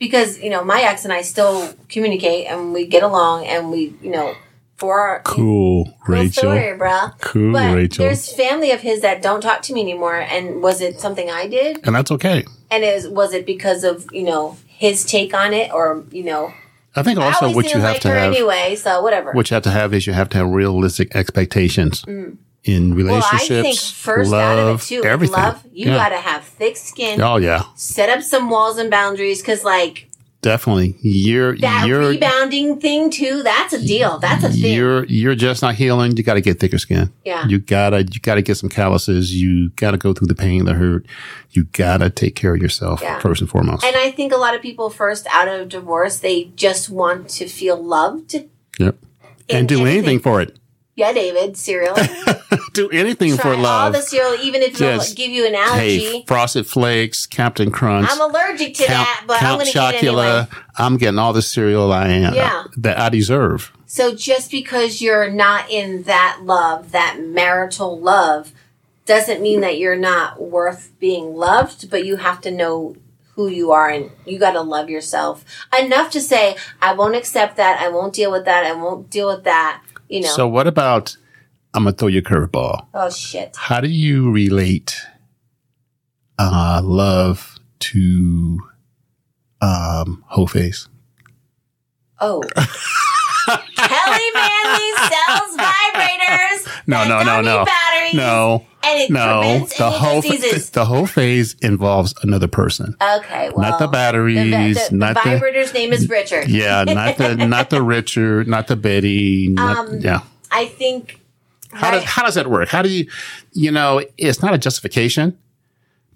because 0.03 0.41
you 0.41 0.51
know 0.51 0.65
my 0.65 0.81
ex 0.83 1.05
and 1.05 1.13
I 1.13 1.23
still 1.23 1.73
communicate 1.89 2.49
and 2.49 2.73
we 2.73 2.87
get 2.87 3.05
along 3.05 3.47
and 3.47 3.71
we 3.71 3.95
you 4.03 4.11
know 4.11 4.35
for 4.75 4.99
our 4.99 5.23
cool, 5.23 5.85
cool 5.85 5.95
Rachel. 6.09 6.43
story, 6.43 6.77
bruh. 6.77 7.17
Cool, 7.21 7.53
But 7.53 7.77
Rachel. 7.77 8.05
there's 8.05 8.33
family 8.33 8.73
of 8.73 8.81
his 8.81 9.01
that 9.03 9.23
don't 9.23 9.41
talk 9.41 9.63
to 9.63 9.73
me 9.73 9.81
anymore. 9.81 10.17
And 10.17 10.61
was 10.61 10.81
it 10.81 10.99
something 10.99 11.31
I 11.31 11.47
did? 11.47 11.87
And 11.87 11.95
that's 11.95 12.11
okay. 12.11 12.45
And 12.69 12.83
is 12.83 13.07
was 13.07 13.33
it 13.33 13.47
because 13.47 13.85
of 13.85 14.09
you 14.11 14.25
know 14.25 14.57
his 14.67 15.05
take 15.05 15.35
on 15.35 15.55
it 15.55 15.73
or 15.73 16.05
you 16.11 16.25
know? 16.25 16.53
I 16.97 17.05
think 17.05 17.21
also 17.21 17.47
always 17.47 17.55
what 17.55 17.73
you 17.73 17.81
have 17.81 17.93
like 17.93 18.03
to 18.03 18.09
have, 18.09 18.33
anyway, 18.35 18.75
so 18.75 19.01
whatever. 19.01 19.33
what 19.33 19.49
you 19.51 19.55
have 19.55 19.63
to 19.63 19.71
have 19.71 19.95
is 19.95 20.07
you 20.07 20.13
have 20.15 20.29
to 20.31 20.39
have 20.39 20.49
realistic 20.49 21.15
expectations 21.15 22.03
mm. 22.03 22.37
In 22.65 22.95
Mm. 22.95 23.05
well, 23.05 23.15
I 23.15 23.31
relationships, 23.33 23.63
think 23.91 23.97
first 23.97 24.31
love, 24.31 24.59
out 24.59 24.69
of 24.69 24.83
it 24.83 24.85
too, 24.87 25.05
everything. 25.05 25.37
love, 25.37 25.63
you 25.73 25.87
Yeah. 25.91 25.97
gotta 25.97 26.17
have 26.17 26.45
thick 26.45 26.77
skin. 26.77 27.21
Oh 27.21 27.37
yeah, 27.37 27.65
Set 27.75 28.09
up 28.09 28.23
some 28.23 28.51
walls 28.51 28.79
and 28.79 28.91
boundaries 28.91 29.41
because 29.41 29.65
like 29.65 30.09
definitely. 30.43 30.97
You're 31.03 31.57
that 31.59 31.87
you're 31.87 32.09
rebounding 32.11 32.81
thing 32.81 33.11
too. 33.11 33.43
That's 33.45 33.73
a 33.73 33.85
deal. 33.85 34.19
That's 34.19 34.43
a 34.45 34.49
thing. 34.51 34.75
you're 34.75 35.05
you're 35.07 35.35
just 35.37 35.63
not 35.63 35.75
healing. 35.77 36.17
You 36.17 36.23
got 36.25 36.35
to 36.35 36.41
get 36.41 36.59
thicker 36.61 36.79
skin. 36.79 37.13
Yeah. 37.25 37.47
You 37.47 37.59
gotta 37.59 38.03
you 38.03 38.21
gotta 38.21 38.43
get 38.43 38.57
some 38.57 38.69
calluses. 38.69 39.33
You 39.35 39.71
gotta 39.71 39.97
go 39.99 40.13
through 40.13 40.27
the 40.29 40.35
pain, 40.35 40.65
the 40.65 40.75
hurt. 40.75 41.07
You 41.53 41.65
gotta 41.73 42.11
take 42.11 42.35
care 42.37 42.55
of 42.55 42.61
yourself 42.63 43.01
Yeah. 43.03 43.19
first 43.21 43.41
and 43.41 43.49
foremost. 43.51 43.85
And 43.85 43.95
I 43.97 44.11
think 44.11 44.33
a 44.33 44.37
lot 44.37 44.55
of 44.55 44.63
people 44.63 44.89
first 44.91 45.27
out 45.33 45.49
of 45.49 45.69
divorce, 45.69 46.17
they 46.19 46.51
just 46.57 46.91
want 46.91 47.29
to 47.31 47.47
feel 47.49 47.81
loved. 47.83 48.35
yep. 48.79 48.97
And 49.49 49.69
do 49.69 49.81
anything 49.81 49.99
anything. 49.99 50.19
for 50.21 50.41
it. 50.41 50.57
Yeah, 50.95 51.13
David, 51.13 51.57
cereal. 51.57 51.97
Do 52.75 52.91
anything 52.91 53.37
Try 53.37 53.43
for 53.43 53.57
love. 53.57 53.85
all 53.87 53.91
the 53.93 54.03
cereal, 54.03 54.35
even 54.43 54.61
if 54.61 54.79
it'll 54.81 55.15
give 55.15 55.31
you 55.31 55.47
an 55.47 55.55
allergy. 55.55 56.05
Hey, 56.05 56.25
Frosted 56.27 56.67
Flakes, 56.67 57.25
Captain 57.25 57.71
Crunch, 57.71 58.09
I'm 58.11 58.21
allergic 58.21 58.75
to 58.75 58.85
Count, 58.85 59.07
that, 59.07 59.25
but 59.27 59.39
Count 59.39 59.53
I'm 59.53 59.59
going 59.59 59.73
to 59.73 59.97
it 59.97 60.05
anyway. 60.05 60.47
I'm 60.77 60.97
getting 60.99 61.19
all 61.19 61.33
the 61.33 61.41
cereal 61.43 61.91
I 61.93 62.09
am 62.09 62.35
Yeah. 62.35 62.65
that 62.77 62.99
I 62.99 63.09
deserve. 63.09 63.73
So 63.87 64.15
just 64.15 64.51
because 64.51 65.01
you're 65.01 65.31
not 65.31 65.71
in 65.71 66.03
that 66.05 66.41
love, 66.43 66.93
that 66.93 67.19
marital 67.21 67.99
love, 67.99 68.53
doesn't 69.05 69.43
mean 69.43 69.61
that 69.61 69.79
you're 69.79 69.97
not 69.97 70.41
worth 70.41 70.93
being 71.01 71.35
loved, 71.35 71.91
but 71.91 72.05
you 72.07 72.17
have 72.17 72.41
to 72.43 72.51
know 72.51 72.97
who 73.35 73.49
you 73.49 73.73
are 73.73 73.89
and 73.89 74.11
you 74.27 74.39
got 74.39 74.53
to 74.53 74.61
love 74.61 74.91
yourself 74.91 75.45
enough 75.79 76.11
to 76.13 76.21
say, 76.21 76.57
I 76.81 76.93
won't 76.95 77.17
accept 77.17 77.57
that. 77.57 77.81
I 77.81 77.89
won't 77.89 78.15
deal 78.15 78.31
with 78.31 78.45
that. 78.45 78.65
I 78.65 78.73
won't 78.73 79.11
deal 79.11 79.29
with 79.29 79.45
that. 79.45 79.82
You 80.13 80.21
know, 80.21 80.29
So 80.29 80.47
what 80.47 80.67
about? 80.67 81.17
I'm 81.73 81.85
gonna 81.85 81.97
throw 81.97 82.09
you 82.09 82.19
a 82.19 82.23
curveball. 82.23 82.87
oh 82.93 83.09
shit. 83.09 83.57
How 83.57 83.81
do 83.81 83.89
you 83.89 84.31
relate 84.31 85.01
uh, 86.39 86.83
love 86.85 87.59
to 87.81 88.61
um, 89.63 90.23
hoe 90.27 90.45
phase? 90.47 90.89
Oh. 92.21 92.43
Kelly 93.47 94.31
Manley 94.35 94.93
sells 95.09 95.57
vibrators. 95.57 96.62
No, 96.87 97.07
no, 97.07 97.23
no, 97.23 97.41
no, 97.41 97.65
batteries, 97.65 98.15
no, 98.15 98.67
no. 99.09 99.67
The 99.79 99.91
whole 99.91 100.21
diseases. 100.21 100.71
the 100.71 100.85
hoe 100.85 101.07
phase 101.07 101.55
involves 101.63 102.15
another 102.23 102.49
person, 102.49 102.97
Okay, 103.01 103.51
well. 103.51 103.71
not 103.71 103.79
the 103.79 103.87
The, 103.87 103.93
batteries, 103.93 104.77
the, 104.89 104.91
the 104.91 104.97
not 104.97 105.15
the 105.23 105.31
vibrator's 105.31 105.73
name 105.75 105.93
is 105.93 106.09
Richard. 106.09 106.49
yeah, 106.49 106.85
not 106.85 107.17
the 107.19 107.37
not 107.37 107.71
the 107.71 107.83
Richard, 107.83 108.49
not 108.49 108.67
the 108.67 108.77
Betty. 108.77 109.49
Not, 109.49 109.89
Um, 109.89 110.01
yeah. 110.01 110.21
I 110.51 110.67
think. 110.67 111.21
How 111.73 111.91
does 111.91 112.05
how 112.05 112.23
does 112.25 112.35
that 112.35 112.49
work? 112.51 112.69
How 112.69 112.83
do 112.83 112.91
you, 112.91 113.09
you 113.53 113.71
know, 113.71 114.03
it's 114.19 114.43
not 114.43 114.53
a 114.53 114.59
justification 114.59 115.39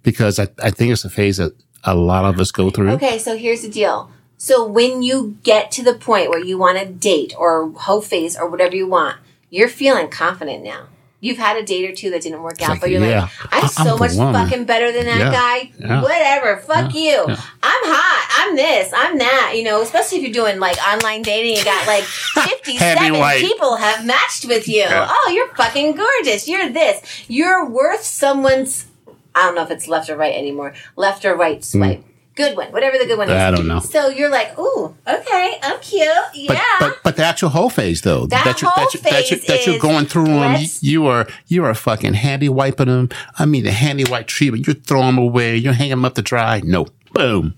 because 0.02 0.38
I, 0.38 0.48
I 0.62 0.70
think 0.70 0.92
it's 0.92 1.04
a 1.04 1.10
phase 1.10 1.38
that 1.38 1.52
a 1.84 1.94
lot 1.94 2.24
of 2.26 2.38
us 2.40 2.50
go 2.50 2.68
through. 2.70 2.90
Okay, 2.92 3.18
so 3.18 3.36
here's 3.38 3.62
the 3.62 3.68
deal. 3.70 4.10
So 4.38 4.66
when 4.66 5.00
you 5.02 5.38
get 5.42 5.70
to 5.72 5.82
the 5.82 5.94
point 5.94 6.28
where 6.28 6.44
you 6.44 6.58
want 6.58 6.78
to 6.78 6.84
date 6.84 7.32
or 7.38 7.70
hoe 7.70 8.02
phase 8.02 8.36
or 8.36 8.46
whatever 8.50 8.76
you 8.76 8.86
want, 8.86 9.16
you're 9.50 9.68
feeling 9.68 10.08
confident 10.10 10.62
now. 10.64 10.86
You've 11.18 11.38
had 11.38 11.56
a 11.56 11.62
date 11.64 11.90
or 11.90 11.94
two 11.94 12.10
that 12.10 12.20
didn't 12.22 12.42
work 12.42 12.60
out, 12.62 12.68
like, 12.72 12.80
but 12.82 12.90
you're 12.90 13.02
yeah, 13.02 13.22
like, 13.22 13.30
I'm 13.50 13.62
I'm 13.64 13.68
so 13.70 13.96
much 13.96 14.14
woman. 14.14 14.34
fucking 14.34 14.64
better 14.66 14.92
than 14.92 15.06
that 15.06 15.18
Yeah, 15.18 15.32
guy. 15.32 15.72
yeah, 15.78 16.02
Whatever, 16.02 16.58
fuck 16.58 16.94
you. 16.94 17.18
I'm 17.22 17.36
hot. 17.62 18.28
I'm 18.38 18.54
this. 18.54 18.92
I'm 18.94 19.16
that. 19.18 19.54
You 19.56 19.64
know, 19.64 19.80
especially 19.80 20.18
if 20.18 20.24
you're 20.24 20.32
doing 20.32 20.60
like 20.60 20.76
online 20.86 21.22
dating, 21.22 21.56
you 21.56 21.64
got 21.64 21.86
like 21.86 22.02
57 22.44 23.38
people 23.40 23.76
have 23.76 24.04
matched 24.04 24.44
with 24.44 24.68
you. 24.68 24.84
Oh, 24.88 25.32
you're 25.34 25.48
fucking 25.54 25.96
gorgeous. 25.96 26.46
You're 26.46 26.68
this. 26.68 27.00
You're 27.28 27.66
worth 27.68 28.02
someone's. 28.02 28.86
I 29.34 29.46
don't 29.46 29.54
know 29.54 29.62
if 29.62 29.70
it's 29.70 29.88
left 29.88 30.10
or 30.10 30.16
right 30.16 30.34
anymore. 30.34 30.74
Left 30.96 31.24
or 31.24 31.34
right 31.34 31.64
swipe. 31.64 32.04
Good 32.36 32.54
one, 32.54 32.70
whatever 32.70 32.98
the 32.98 33.06
good 33.06 33.16
one 33.16 33.30
is. 33.30 33.34
I 33.34 33.50
don't 33.50 33.66
know. 33.66 33.80
So 33.80 34.08
you're 34.08 34.28
like, 34.28 34.58
ooh, 34.58 34.94
okay, 35.08 35.58
I'm 35.62 35.80
cute. 35.80 36.06
Yeah. 36.34 36.60
But, 36.78 36.80
but 36.80 37.02
but 37.02 37.16
the 37.16 37.24
actual 37.24 37.48
hoe 37.48 37.70
phase 37.70 38.02
though 38.02 38.26
That 38.26 38.60
you're, 38.60 38.70
whole 38.70 38.84
that, 38.84 38.92
you, 38.92 39.00
that, 39.00 39.30
you, 39.30 39.36
phase 39.38 39.46
that 39.46 39.66
you're 39.66 39.78
going 39.78 40.04
through 40.04 40.26
them, 40.26 40.60
you, 40.60 40.68
you 40.82 41.06
are 41.06 41.26
you 41.46 41.64
are 41.64 41.72
fucking 41.72 42.12
handy 42.12 42.50
wiping 42.50 42.88
them. 42.88 43.08
I 43.38 43.46
mean 43.46 43.64
the 43.64 43.72
Handi 43.72 44.04
Wipe 44.04 44.26
treatment. 44.26 44.66
You 44.66 44.74
throw 44.74 45.00
them 45.00 45.16
away. 45.16 45.56
You 45.56 45.72
hang 45.72 45.88
them 45.88 46.04
up 46.04 46.14
to 46.16 46.22
dry. 46.22 46.60
No, 46.62 46.88
boom. 47.14 47.54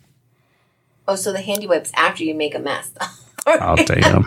oh, 1.08 1.16
so 1.16 1.32
the 1.32 1.42
Handi 1.42 1.66
Wipes 1.66 1.90
after 1.96 2.22
you 2.22 2.34
make 2.34 2.54
a 2.54 2.60
mess. 2.60 2.92
Oh 3.46 3.76
damn. 3.76 4.26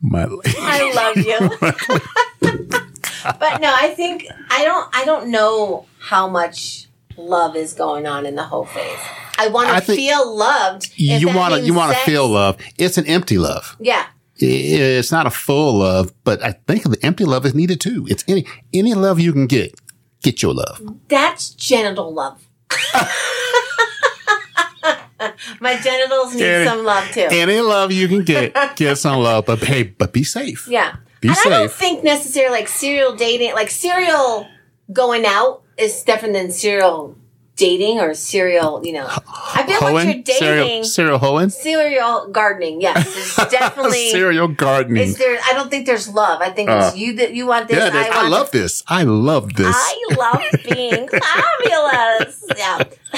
My 0.00 0.22
I 0.46 0.92
love 0.94 1.16
you. 1.18 1.38
but 3.38 3.60
no, 3.60 3.70
I 3.74 3.92
think 3.94 4.26
I 4.50 4.64
don't. 4.64 4.88
I 4.94 5.04
don't 5.04 5.30
know 5.30 5.84
how 6.00 6.28
much 6.28 6.88
love 7.16 7.56
is 7.56 7.72
going 7.72 8.06
on 8.06 8.24
in 8.26 8.34
the 8.36 8.44
hoe 8.44 8.64
phase. 8.64 8.98
I 9.38 9.48
want 9.48 9.68
to 9.68 9.80
feel 9.92 10.36
loved. 10.36 10.92
you 10.96 11.28
want 11.28 11.54
to 11.54 11.60
you 11.60 11.74
want 11.74 11.92
to 11.96 11.98
feel 12.04 12.28
love. 12.28 12.56
It's 12.78 12.98
an 12.98 13.06
empty 13.06 13.38
love. 13.38 13.76
Yeah. 13.80 14.06
It's 14.40 15.10
not 15.10 15.26
a 15.26 15.30
full 15.30 15.78
love, 15.78 16.12
but 16.22 16.42
I 16.44 16.52
think 16.52 16.84
the 16.84 16.98
empty 17.04 17.24
love 17.24 17.44
is 17.44 17.54
needed 17.54 17.80
too. 17.80 18.06
It's 18.08 18.24
any 18.28 18.46
any 18.72 18.94
love 18.94 19.18
you 19.18 19.32
can 19.32 19.46
get. 19.46 19.74
Get 20.22 20.42
your 20.42 20.54
love. 20.54 20.80
That's 21.08 21.50
genital 21.50 22.12
love. 22.12 22.44
My 25.60 25.76
genitals 25.80 26.34
need 26.34 26.44
Any- 26.44 26.64
some 26.68 26.84
love 26.84 27.10
too. 27.10 27.26
Any 27.30 27.60
love 27.60 27.90
you 27.90 28.06
can 28.08 28.22
get, 28.24 28.54
get 28.76 28.96
some 28.98 29.20
love. 29.22 29.46
But 29.46 29.58
hey, 29.64 29.82
but 29.82 30.12
be 30.12 30.22
safe. 30.22 30.66
yeah. 30.68 30.96
Be 31.20 31.28
and 31.28 31.36
I 31.36 31.48
don't 31.50 31.70
think 31.72 32.04
necessarily 32.04 32.56
like 32.60 32.68
serial 32.68 33.16
dating, 33.16 33.52
like 33.54 33.70
serial 33.70 34.46
going 34.92 35.26
out 35.26 35.62
is 35.78 36.02
different 36.02 36.34
than 36.34 36.50
serial 36.50 37.16
dating 37.56 37.98
or 37.98 38.14
serial, 38.14 38.86
you 38.86 38.92
know. 38.92 39.06
I 39.08 39.64
feel 39.66 39.92
like 39.92 40.04
you're 40.14 40.22
dating 40.22 40.84
Serial, 40.84 40.84
serial 40.84 41.18
hoeing? 41.18 41.50
serial 41.50 42.28
gardening. 42.28 42.80
Yes, 42.80 43.04
it's 43.36 43.50
definitely. 43.50 44.10
Serial 44.10 44.46
gardening. 44.48 45.02
Is 45.08 45.18
there? 45.18 45.38
I 45.44 45.52
don't 45.54 45.68
think 45.68 45.84
there's 45.86 46.08
love. 46.08 46.40
I 46.40 46.50
think 46.50 46.70
it's 46.70 46.94
Uh, 46.94 46.96
you 46.96 47.14
that 47.16 47.34
you 47.34 47.46
want 47.46 47.66
this. 47.68 47.78
yeah. 47.78 47.90
I, 48.12 48.16
want 48.16 48.30
love 48.30 48.50
this. 48.52 48.82
I 48.86 49.02
love 49.02 49.54
this. 49.54 49.74
I 49.76 50.04
love 50.16 50.42
being 50.72 51.08
fabulous. 51.08 52.44
Yeah. 52.56 52.78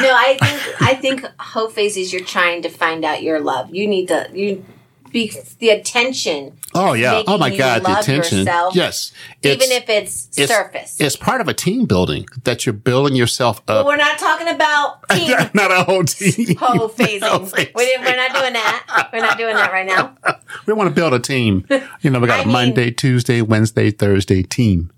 no, 0.00 0.10
I 0.12 0.38
think 0.40 0.82
I 0.82 0.94
think 0.94 1.26
hoe 1.38 1.68
phases. 1.68 2.12
You're 2.12 2.24
trying 2.24 2.62
to 2.62 2.68
find 2.70 3.04
out 3.04 3.22
your 3.22 3.40
love. 3.40 3.74
You 3.74 3.86
need 3.86 4.08
to 4.08 4.28
you 4.32 4.64
be 5.12 5.32
the 5.58 5.70
attention. 5.70 6.56
oh 6.74 6.92
yeah. 6.92 7.22
Oh 7.26 7.38
my 7.38 7.54
God. 7.56 7.84
The 7.84 7.98
attention. 7.98 8.38
yourself, 8.38 8.74
yes. 8.76 9.12
even 9.42 9.70
if 9.72 9.88
it's, 9.88 10.28
it's- 10.38 10.48
surface. 10.48 11.00
It's 11.00 11.16
part 11.16 11.40
of 11.40 11.48
a 11.48 11.54
team 11.54 11.86
building 11.86 12.26
that 12.44 12.66
you're 12.66 12.72
building 12.72 13.16
yourself 13.16 13.64
but 13.66 13.78
up. 13.78 13.86
we're 13.86 13.96
not 13.96 14.18
talking 14.18 14.48
about 14.48 15.08
team 15.10 15.30
Not 15.54 15.70
a 15.70 15.84
whole 15.84 16.04
team. 16.04 16.56
hoe 16.56 16.88
phasing. 16.88 17.20
Phasing. 17.20 17.74
We 17.74 17.84
didn't, 17.86 18.04
we're 18.04 18.16
not 18.16 18.32
doing 18.34 18.52
that. 18.52 19.08
We're 19.12 19.20
not 19.20 19.38
doing 19.38 19.56
that 19.56 19.72
right 19.72 19.86
now. 19.86 20.16
We 20.66 20.72
want 20.72 20.88
to 20.88 20.94
build 20.94 21.12
a 21.12 21.18
team. 21.18 21.66
You 22.00 22.10
know, 22.10 22.18
we 22.20 22.26
got 22.26 22.38
I 22.40 22.42
a 22.42 22.44
mean- 22.46 22.52
Monday, 22.52 22.90
Tuesday, 22.90 23.42
Wednesday, 23.42 23.90
Thursday 23.90 24.42
team. 24.42 24.90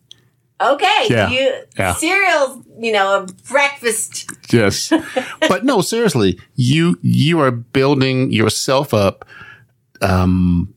Okay, 0.60 1.06
Yeah. 1.08 1.30
you 1.30 1.54
Yeah. 1.78 1.94
cereals. 1.94 2.64
You 2.80 2.92
know, 2.92 3.22
a 3.22 3.26
breakfast. 3.50 4.30
Yes. 4.52 4.92
but 5.48 5.64
no, 5.64 5.80
seriously, 5.80 6.38
you 6.54 6.98
you 7.02 7.40
are 7.40 7.50
building 7.50 8.30
yourself 8.32 8.92
up. 8.94 9.24
Um, 10.02 10.74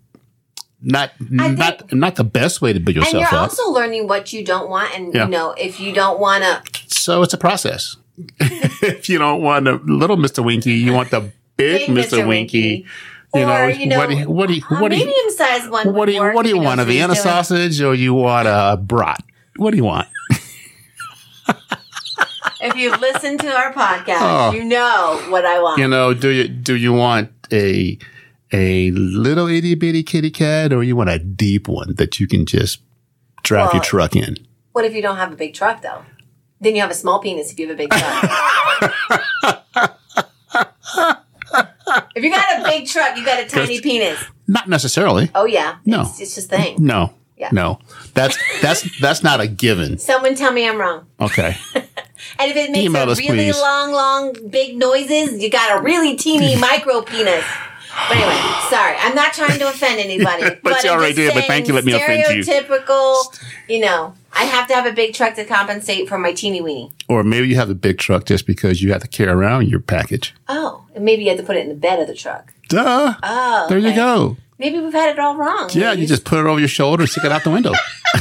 not 0.83 1.11
think- 1.17 1.57
not 1.57 1.93
not 1.93 2.15
the 2.15 2.23
best 2.23 2.61
way 2.61 2.73
to 2.73 2.79
build 2.79 2.97
And 2.97 3.05
yourself 3.05 3.31
you're 3.31 3.39
up. 3.39 3.49
also 3.49 3.69
learning 3.71 4.07
what 4.07 4.33
you 4.33 4.43
don't 4.43 4.69
want, 4.69 4.93
and 4.95 5.13
Yeah. 5.13 5.25
you 5.25 5.29
know 5.31 5.51
if 5.51 5.79
you 5.79 5.93
don't 5.93 6.19
want 6.19 6.43
to 6.43 6.61
so 6.87 7.21
it's 7.21 7.33
a 7.33 7.37
process. 7.37 7.97
if 8.39 9.07
you 9.09 9.17
don't 9.19 9.41
want 9.41 9.67
a 9.67 9.75
little 9.85 10.17
Mr. 10.17 10.43
Winky, 10.43 10.73
you 10.73 10.93
want 10.93 11.09
the 11.11 11.31
big. 11.57 11.89
Mr. 11.89 12.25
Winky. 12.27 12.27
Winky. 12.27 12.85
You 13.33 13.41
Or, 13.43 13.45
know, 13.45 13.67
you 13.67 13.85
know, 13.85 13.97
what 13.97 14.09
do 14.09 14.15
you, 14.15 14.29
what 14.29 14.47
do 14.49 14.53
you, 14.55 14.61
what 14.69 14.89
do 14.91 14.97
you, 14.97 15.05
medium-sized 15.05 15.69
one. 15.71 15.93
what 15.93 16.05
do 16.07 16.11
you, 16.11 16.19
work 16.19 16.35
what 16.35 16.43
do 16.43 16.49
you 16.49 16.57
want? 16.57 16.81
A 16.81 16.83
knows 16.83 16.87
what 16.87 16.91
he's 16.91 16.97
Vienna 16.97 17.15
sausage 17.15 17.79
or 17.81 17.95
you 17.95 18.13
want 18.13 18.45
a 18.47 18.75
brat? 18.77 19.23
What 19.55 19.71
do 19.71 19.77
you 19.77 19.85
want? 19.85 20.07
If 22.63 22.75
you've 22.75 22.99
listened 22.99 23.39
to 23.39 23.47
our 23.55 23.73
podcast, 23.73 24.19
Oh. 24.21 24.51
you 24.51 24.63
know 24.63 25.19
what 25.29 25.45
I 25.45 25.59
want. 25.61 25.79
You 25.79 25.87
know, 25.87 26.13
do 26.13 26.29
you 26.29 26.47
do 26.47 26.75
you 26.75 26.93
want 26.93 27.31
a 27.51 27.97
a 28.51 28.91
little 28.91 29.47
itty 29.47 29.75
bitty 29.75 30.03
kitty 30.03 30.31
cat 30.31 30.73
or 30.73 30.83
you 30.83 30.95
want 30.95 31.09
a 31.09 31.19
deep 31.19 31.67
one 31.67 31.95
that 31.95 32.19
you 32.19 32.27
can 32.27 32.45
just 32.45 32.81
drive 33.43 33.73
your 33.73 33.81
truck 33.81 34.15
in? 34.15 34.35
What 34.73 34.85
if 34.85 34.93
you 34.93 35.01
don't 35.01 35.17
have 35.17 35.31
a 35.31 35.35
big 35.35 35.53
truck 35.53 35.81
though? 35.81 36.03
Then 36.59 36.75
you 36.75 36.81
have 36.81 36.91
a 36.91 36.95
small 36.95 37.19
penis 37.19 37.51
if 37.51 37.59
you 37.59 37.67
have 37.67 37.75
a 37.75 37.77
big 37.77 37.89
truck. 37.91 38.23
if 42.15 42.23
you 42.23 42.29
got 42.29 42.59
a 42.59 42.63
big 42.63 42.87
truck, 42.87 43.17
you 43.17 43.25
got 43.25 43.43
a 43.43 43.47
tiny 43.47 43.81
penis. 43.81 44.23
Not 44.47 44.69
necessarily. 44.69 45.29
Oh 45.33 45.45
yeah, 45.45 45.77
No. 45.85 46.01
it's, 46.01 46.19
it's 46.21 46.35
just 46.35 46.51
a 46.51 46.57
thing. 46.57 46.75
No. 46.79 47.13
Yeah. 47.37 47.49
No. 47.51 47.79
That's 48.13 48.37
that's 48.61 48.99
that's 48.99 49.23
not 49.23 49.39
a 49.41 49.47
given. 49.47 49.97
Someone 49.97 50.35
tell 50.35 50.51
me 50.51 50.67
I'm 50.67 50.77
wrong. 50.77 51.07
Okay. 51.19 51.57
And 52.37 52.51
if 52.51 52.55
it 52.55 52.69
makes 52.69 52.85
Email 52.85 53.09
a 53.09 53.13
us, 53.13 53.19
really 53.19 53.35
please. 53.51 53.59
long, 53.59 53.91
long, 53.91 54.35
big 54.51 54.77
noises, 54.77 55.41
you 55.41 55.49
got 55.49 55.79
a 55.79 55.81
really 55.81 56.15
teeny 56.15 56.55
micro 56.59 57.01
penis. 57.01 57.43
But 58.07 58.17
anyway, 58.17 58.39
sorry, 58.69 58.95
I'm 58.99 59.15
not 59.15 59.33
trying 59.33 59.59
to 59.59 59.69
offend 59.69 59.99
anybody. 59.99 60.43
But 60.63 60.83
you 60.83 60.89
I'm 60.89 60.97
already 60.99 61.13
did, 61.15 61.33
but 61.33 61.45
thank 61.45 61.67
you, 61.67 61.73
let 61.73 61.85
me 61.85 61.93
offend 61.93 62.23
you. 62.35 62.43
Stereotypical, 62.43 63.39
you 63.67 63.79
know, 63.79 64.13
I 64.33 64.43
have 64.45 64.67
to 64.67 64.73
have 64.75 64.85
a 64.85 64.91
big 64.91 65.13
truck 65.13 65.35
to 65.35 65.45
compensate 65.45 66.07
for 66.09 66.17
my 66.17 66.33
teeny 66.33 66.61
weeny. 66.61 66.91
Or 67.07 67.23
maybe 67.23 67.47
you 67.47 67.55
have 67.55 67.69
a 67.69 67.75
big 67.75 67.97
truck 67.97 68.25
just 68.25 68.45
because 68.45 68.81
you 68.81 68.91
have 68.91 69.01
to 69.01 69.07
carry 69.07 69.29
around 69.31 69.67
your 69.69 69.79
package. 69.79 70.33
Oh, 70.47 70.83
and 70.95 71.03
maybe 71.05 71.23
you 71.23 71.29
have 71.29 71.39
to 71.39 71.43
put 71.45 71.55
it 71.55 71.61
in 71.61 71.69
the 71.69 71.75
bed 71.75 71.99
of 71.99 72.07
the 72.07 72.15
truck. 72.15 72.53
Duh. 72.69 73.15
Oh, 73.23 73.65
There 73.69 73.77
you 73.77 73.93
go. 73.95 74.37
Maybe 74.57 74.77
we've 74.79 74.93
had 74.93 75.09
it 75.09 75.19
all 75.19 75.35
wrong. 75.35 75.69
Yeah, 75.73 75.93
you 75.93 76.05
just 76.05 76.23
put 76.23 76.39
it 76.39 76.45
over 76.45 76.59
your 76.59 76.67
shoulder 76.69 77.01
and 77.03 77.09
stick 77.09 77.23
it 77.25 77.31
out 77.31 77.43
the 77.43 77.49
window. 77.49 77.73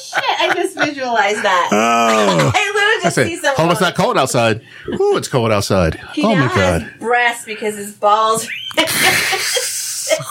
Shit, 0.00 0.24
I 0.40 0.52
just 0.54 0.74
visualized 0.76 1.42
that. 1.42 1.68
Oh. 1.72 2.52
I 3.04 3.08
I 3.08 3.10
said, 3.10 3.26
see 3.28 3.36
someone. 3.36 3.68
oh, 3.68 3.70
it's 3.72 3.80
not 3.80 3.94
cold 3.94 4.16
outside. 4.18 4.60
Ooh, 4.88 5.16
it's 5.16 5.28
cold 5.28 5.50
outside. 5.52 5.94
He 6.14 6.22
oh 6.24 6.34
now 6.34 6.46
my 6.46 6.48
has 6.48 6.82
God. 6.82 6.92
breasts 6.98 7.44
because 7.44 7.76
his 7.76 7.92
balls. 7.94 8.48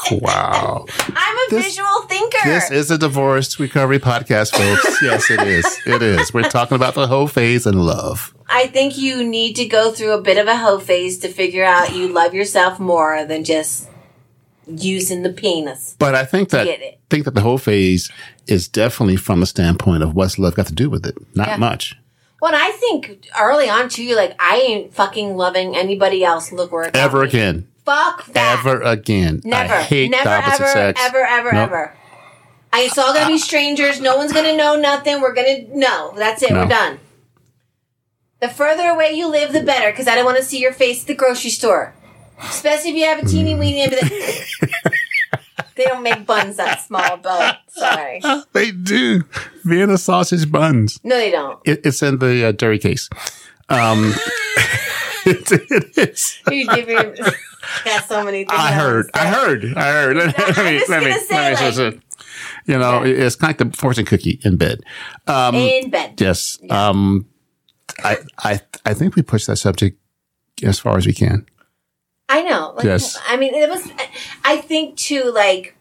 Wow. 0.10 0.86
I'm 0.99 1.38
a 1.38 1.45
This- 1.51 1.65
visual 1.65 2.01
thinker. 2.10 2.38
This 2.45 2.71
is 2.71 2.89
a 2.89 2.97
divorce 2.97 3.60
recovery 3.60 3.99
podcast, 3.99 4.56
folks. 4.56 5.01
yes, 5.03 5.30
it 5.30 5.41
is. 5.41 5.65
It 5.86 6.01
is. 6.01 6.34
We're 6.34 6.49
talking 6.49 6.75
about 6.75 6.95
the 6.95 7.06
hoe 7.08 7.27
phase 7.27 7.67
and 7.67 7.86
love. 7.86 8.34
I 8.49 8.67
think 8.67 8.97
you 8.97 9.23
need 9.23 9.56
to 9.58 9.65
go 9.65 9.91
through 9.91 10.13
a 10.13 10.21
bit 10.21 10.38
of 10.39 10.47
a 10.47 10.58
hoe 10.58 10.80
phase 10.80 11.19
to 11.19 11.27
figure 11.30 11.63
out 11.63 11.93
you 11.93 12.08
love 12.08 12.34
yourself 12.34 12.80
more 12.80 13.23
than 13.25 13.43
just 13.43 13.88
using 14.67 15.21
the 15.21 15.32
penis. 15.32 15.95
But 15.99 16.15
I 16.15 16.25
think 16.25 16.49
that 16.49 16.65
Get 16.65 16.82
it. 16.82 16.99
think 17.12 17.25
that 17.25 17.36
the 17.36 17.41
hoe 17.41 17.58
phase 17.58 18.12
is 18.47 18.67
definitely 18.67 19.17
from 19.17 19.41
the 19.41 19.45
standpoint 19.45 20.01
of 20.03 20.15
what's 20.15 20.39
love 20.39 20.56
got 20.56 20.67
to 20.67 20.73
do 20.73 20.89
with 20.89 21.06
it. 21.06 21.15
Not 21.36 21.49
Yeah. 21.49 21.58
much. 21.58 21.95
Well, 22.41 22.54
and 22.54 22.62
I 22.62 22.71
think 22.71 23.28
early 23.39 23.67
on 23.69 23.89
too, 23.89 24.04
you're 24.04 24.15
like, 24.15 24.36
I 24.39 24.58
ain't 24.58 24.93
fucking 24.93 25.36
loving 25.36 25.76
anybody 25.76 26.23
else. 26.23 26.52
Look 26.52 26.71
where 26.71 26.84
it 26.84 26.93
got 26.93 27.04
Ever 27.04 27.21
me. 27.23 27.28
again. 27.30 27.67
Fuck 27.86 28.26
that. 28.28 28.60
Ever 28.60 28.82
again. 28.82 29.41
Never. 29.43 29.73
I 29.73 29.82
hate 29.82 30.12
never, 30.12 30.23
the 30.26 30.36
opposite 30.36 30.62
ever, 30.63 30.71
sex. 30.71 31.02
ever, 31.04 31.17
ever, 31.26 31.52
Nope. 31.54 31.63
ever. 31.69 31.93
I, 32.73 32.82
it's 32.82 32.97
all 32.97 33.13
gonna 33.13 33.28
be 33.28 33.38
strangers. 33.38 34.00
No 34.02 34.17
one's 34.17 34.34
gonna 34.34 34.56
know 34.56 34.76
nothing. 34.76 35.21
We're 35.21 35.34
gonna 35.34 35.63
no. 35.73 36.13
That's 36.15 36.43
it. 36.43 36.52
No. 36.52 36.62
We're 36.63 36.67
done. 36.67 37.00
The 38.39 38.50
further 38.50 38.89
away 38.89 39.13
you 39.13 39.28
live, 39.30 39.52
the 39.52 39.63
better, 39.63 39.89
because 39.89 40.08
I 40.08 40.13
don't 40.15 40.26
want 40.26 40.38
to 40.38 40.43
see 40.43 40.60
your 40.60 40.73
face 40.73 41.02
at 41.02 41.08
the 41.08 41.15
grocery 41.15 41.50
store, 41.50 41.95
especially 42.43 42.91
if 42.91 42.95
you 42.97 43.06
have 43.06 43.19
a 43.23 43.26
teeny 43.26 43.56
weeny. 43.56 43.88
they 45.88 45.93
don't 45.93 46.04
make 46.04 46.26
buns 46.26 46.58
that 46.58 46.82
small, 46.82 47.17
but 47.17 47.60
sorry, 47.69 48.21
They 48.54 48.71
do. 48.71 49.23
Vienna 49.63 49.97
sausage 49.97 50.52
buns. 50.52 51.00
no, 51.04 51.15
they 51.17 51.32
don't. 51.32 51.60
It, 51.65 51.86
it's 51.86 52.02
in 52.04 52.19
the 52.19 52.47
uh, 52.47 52.52
dairy 52.52 52.80
case. 52.80 53.10
Um, 53.69 54.13
it, 55.26 55.52
it 55.52 55.97
is. 56.10 56.39
You 56.50 56.67
give 56.76 56.88
your 56.88 57.13
got 57.86 58.08
so 58.08 58.23
many 58.23 58.39
things. 58.45 58.52
I 58.54 58.71
heard. 58.71 59.10
I 59.13 59.28
heard. 59.28 59.73
I 59.76 59.91
heard. 59.91 60.15
Let, 60.38 60.58
I'm 60.58 60.78
just 60.80 60.89
gonna 60.89 61.19
say, 61.19 61.54
like- 61.54 61.62
listen. 61.62 62.04
You 62.65 62.78
know, 62.78 63.04
Yeah. 63.04 63.26
it's 63.26 63.36
kind 63.36 63.54
of 63.60 63.60
like 63.65 63.71
the 63.71 63.78
fortune 63.78 64.06
cookie 64.06 64.39
in 64.43 64.58
bed. 64.58 64.82
Um, 65.26 65.56
in 65.56 65.89
bed. 65.89 66.19
yes. 66.19 66.60
Um, 66.69 67.26
I, 68.04 68.17
I, 68.39 68.60
I 68.86 68.93
think 68.93 69.15
we 69.15 69.21
push 69.21 69.45
that 69.45 69.56
subject 69.56 69.97
as 70.62 70.78
far 70.78 70.97
as 70.97 71.08
we 71.08 71.13
can. 71.13 71.45
I 72.30 72.43
know. 72.43 72.73
Like, 72.76 72.86
Yes. 72.86 73.17
I 73.28 73.38
mean, 73.38 73.54
it 73.56 73.69
was. 73.69 73.89
I 74.43 74.58
think 74.58 74.97
too, 74.97 75.32
like 75.34 75.77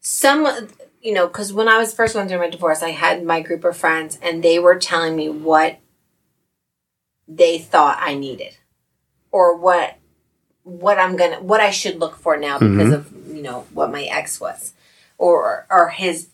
some, 0.00 0.68
you 1.02 1.12
know, 1.12 1.26
because 1.26 1.52
when 1.52 1.68
I 1.68 1.78
was 1.78 1.94
first 1.94 2.14
going 2.14 2.28
through 2.28 2.38
my 2.38 2.50
divorce, 2.50 2.82
I 2.82 2.90
had 2.90 3.24
my 3.24 3.40
group 3.40 3.64
of 3.64 3.76
friends, 3.76 4.18
and 4.22 4.42
they 4.42 4.58
were 4.58 4.78
telling 4.78 5.14
me 5.14 5.28
what 5.28 5.78
they 7.28 7.58
thought 7.58 7.98
I 8.00 8.14
needed, 8.14 8.56
or 9.30 9.56
what 9.56 9.96
what 10.62 10.98
I'm 10.98 11.16
gonna 11.16 11.40
what 11.40 11.60
I 11.60 11.70
should 11.70 11.98
look 11.98 12.16
for 12.16 12.36
now 12.36 12.58
because 12.58 12.92
mm-hmm. 12.92 13.28
of 13.28 13.36
you 13.36 13.42
know 13.42 13.66
what 13.72 13.92
my 13.92 14.04
ex 14.04 14.40
was, 14.40 14.72
or 15.18 15.66
or 15.70 15.90
his. 15.90 16.28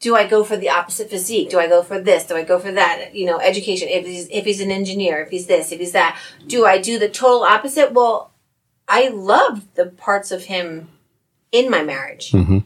Do 0.00 0.14
I 0.14 0.26
go 0.26 0.44
for 0.44 0.58
the 0.58 0.68
opposite 0.68 1.08
physique? 1.08 1.48
Do 1.48 1.58
I 1.58 1.66
go 1.66 1.82
for 1.82 1.98
this? 1.98 2.26
Do 2.26 2.36
I 2.36 2.42
go 2.42 2.58
for 2.58 2.70
that? 2.72 3.14
You 3.14 3.24
know, 3.24 3.40
education. 3.40 3.88
If 3.88 4.04
he's 4.06 4.28
if 4.30 4.44
he's 4.44 4.60
an 4.60 4.70
engineer, 4.70 5.22
if 5.22 5.30
he's 5.30 5.46
this, 5.46 5.72
if 5.72 5.80
he's 5.80 5.92
that, 5.92 6.18
do 6.46 6.66
I 6.66 6.78
do 6.78 6.98
the 6.98 7.08
total 7.08 7.42
opposite? 7.42 7.92
Well, 7.92 8.32
I 8.86 9.08
loved 9.08 9.74
the 9.76 9.86
parts 9.86 10.30
of 10.30 10.44
him 10.44 10.88
in 11.54 11.70
my 11.70 11.82
marriage. 11.84 12.32
Mhm. 12.32 12.64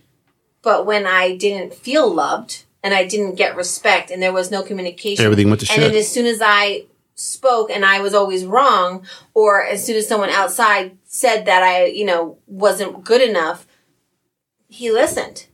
But 0.62 0.86
when 0.86 1.06
I 1.06 1.36
didn't 1.36 1.74
feel 1.74 2.12
loved 2.12 2.64
and 2.82 2.94
I 2.94 3.04
didn't 3.04 3.34
get 3.34 3.54
respect 3.54 4.10
and 4.10 4.22
there 4.22 4.32
was 4.32 4.50
no 4.50 4.62
communication, 4.62 5.24
Everything 5.24 5.48
went 5.50 5.60
to 5.60 5.66
shit. 5.66 5.76
and 5.76 5.84
then 5.86 5.94
as 5.94 6.08
soon 6.10 6.24
as 6.24 6.40
I 6.42 6.86
spoke 7.14 7.70
and 7.70 7.84
I 7.84 8.00
was 8.00 8.14
always 8.14 8.46
wrong, 8.46 9.04
or 9.34 9.62
as 9.62 9.84
soon 9.84 9.96
as 9.96 10.08
someone 10.08 10.30
outside 10.30 10.96
said 11.04 11.44
that 11.44 11.62
I, 11.62 11.84
you 11.86 12.06
know, 12.06 12.38
wasn't 12.46 13.04
good 13.04 13.20
enough, 13.20 13.66
he 14.68 14.90
listened 14.90 15.46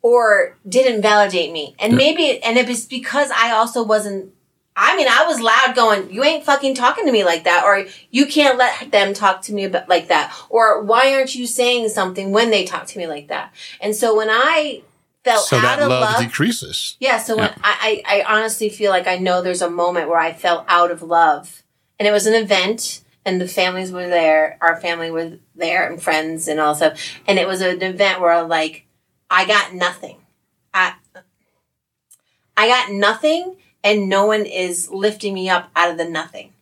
or 0.00 0.56
didn't 0.68 1.02
validate 1.02 1.50
me. 1.52 1.74
And 1.80 1.96
maybe, 1.96 2.40
and 2.42 2.56
it 2.56 2.68
was 2.68 2.86
because 2.86 3.30
I 3.34 3.50
also 3.50 3.82
wasn't, 3.82 4.32
I 4.80 4.96
mean, 4.96 5.08
I 5.10 5.24
was 5.26 5.40
loud 5.40 5.74
going, 5.74 6.12
you 6.12 6.22
ain't 6.22 6.44
fucking 6.44 6.76
talking 6.76 7.04
to 7.06 7.10
me 7.12 7.24
like 7.24 7.44
that, 7.44 7.64
or 7.64 7.86
you 8.12 8.26
can't 8.26 8.56
let 8.56 8.92
them 8.92 9.12
talk 9.12 9.42
to 9.42 9.52
me 9.52 9.64
about, 9.64 9.88
like 9.88 10.06
that, 10.08 10.32
or 10.48 10.84
why 10.84 11.14
aren't 11.14 11.34
you 11.34 11.46
saying 11.48 11.88
something 11.88 12.30
when 12.30 12.50
they 12.50 12.64
talk 12.64 12.86
to 12.86 12.98
me 12.98 13.08
like 13.08 13.26
that? 13.26 13.52
And 13.80 13.94
so 13.96 14.16
when 14.16 14.28
I 14.30 14.82
felt 15.24 15.46
So 15.46 15.56
out 15.56 15.62
that 15.62 15.80
of 15.80 15.88
love, 15.88 16.12
love. 16.14 16.22
decreases. 16.22 16.96
yeah. 17.00 17.18
So 17.18 17.36
when 17.36 17.50
I, 17.64 18.02
I, 18.06 18.20
I 18.22 18.36
honestly 18.36 18.68
feel 18.68 18.92
like 18.92 19.08
I 19.08 19.16
know 19.16 19.42
there's 19.42 19.62
a 19.62 19.68
moment 19.68 20.08
where 20.08 20.20
I 20.20 20.32
fell 20.32 20.64
out 20.68 20.92
of 20.92 21.02
love, 21.02 21.64
and 21.98 22.06
it 22.06 22.12
was 22.12 22.26
an 22.26 22.34
event, 22.34 23.02
and 23.24 23.40
the 23.40 23.48
families 23.48 23.90
were 23.90 24.06
there. 24.08 24.58
Our 24.60 24.80
family 24.80 25.10
was 25.10 25.32
there, 25.56 25.90
and 25.90 26.00
friends, 26.00 26.46
and 26.46 26.60
all 26.60 26.76
stuff. 26.76 27.00
And 27.26 27.36
it 27.38 27.48
was 27.48 27.60
an 27.62 27.82
event 27.82 28.20
where 28.20 28.44
like 28.44 28.86
I 29.28 29.44
got 29.44 29.74
nothing. 29.74 30.18
I 30.72 30.94
I 32.56 32.68
got 32.68 32.92
nothing, 32.92 33.56
and 33.90 34.08
no 34.08 34.26
one 34.26 34.44
is 34.46 34.88
lifting 34.90 35.34
me 35.34 35.48
up 35.48 35.70
out 35.76 35.90
of 35.90 35.96
the 35.98 36.04
nothing. 36.08 36.52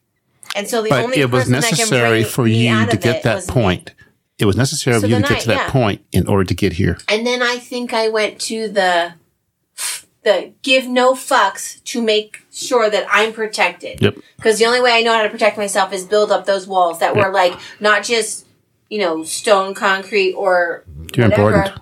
And 0.54 0.68
so 0.68 0.82
the 0.82 0.88
But 0.88 1.04
only 1.04 1.18
it 1.18 1.30
was 1.30 1.44
person 1.44 1.52
that 1.52 1.62
can 1.64 1.76
necessary 1.78 2.24
for 2.24 2.46
you 2.46 2.86
to 2.86 2.96
get 2.96 3.22
that 3.24 3.34
was 3.36 3.48
me. 3.48 3.52
point. 3.54 3.92
It 4.38 4.44
was 4.44 4.56
necessary 4.56 4.94
So 4.96 5.00
for 5.02 5.06
you 5.08 5.16
to 5.16 5.22
get 5.22 5.30
I- 5.32 5.40
to 5.40 5.46
that 5.48 5.66
yeah. 5.66 5.70
point 5.70 6.02
in 6.12 6.26
order 6.28 6.44
to 6.44 6.54
get 6.54 6.74
here. 6.74 6.98
And 7.08 7.26
then 7.26 7.42
I 7.42 7.58
think 7.58 7.92
I 7.92 8.08
went 8.08 8.40
to 8.42 8.68
the 8.68 9.14
the 10.22 10.52
give 10.62 10.88
no 10.88 11.14
fucks 11.14 11.82
to 11.84 12.02
make 12.02 12.42
sure 12.52 12.90
that 12.90 13.06
I'm 13.10 13.32
protected. 13.32 14.02
Yep. 14.02 14.16
Because 14.36 14.58
the 14.58 14.66
only 14.66 14.80
way 14.80 14.92
I 14.92 15.02
know 15.02 15.12
how 15.12 15.22
to 15.22 15.28
protect 15.30 15.56
myself 15.56 15.92
is 15.92 16.04
build 16.04 16.32
up 16.32 16.46
those 16.46 16.66
walls 16.66 16.98
that 16.98 17.14
were 17.14 17.30
like 17.30 17.54
not 17.80 18.02
just 18.02 18.44
you 18.88 18.98
know 18.98 19.22
stone, 19.24 19.74
concrete, 19.74 20.32
or 20.34 20.84
You're 21.14 21.28
whatever. 21.28 21.48
important. 21.54 21.80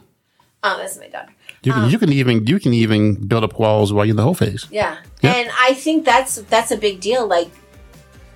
Oh, 0.63 0.77
that's 0.79 0.99
my 0.99 1.09
daughter. 1.09 1.33
You 1.65 1.73
can, 1.73 1.83
um, 1.85 1.91
you 1.91 1.99
can 1.99 2.13
even 2.13 2.47
you 2.47 2.61
can 2.61 2.75
even 2.75 3.27
build 3.27 3.43
up 3.45 3.59
walls 3.59 3.93
while 3.93 4.05
you're 4.05 4.13
in 4.13 4.17
the 4.17 4.23
hoe 4.23 4.35
phase. 4.35 4.67
Yeah. 4.71 4.99
Yeah. 5.23 5.33
And 5.33 5.51
I 5.59 5.75
think 5.75 6.05
that's 6.05 6.37
that's 6.37 6.71
a 6.71 6.77
big 6.77 7.01
deal. 7.01 7.27
Like 7.27 7.51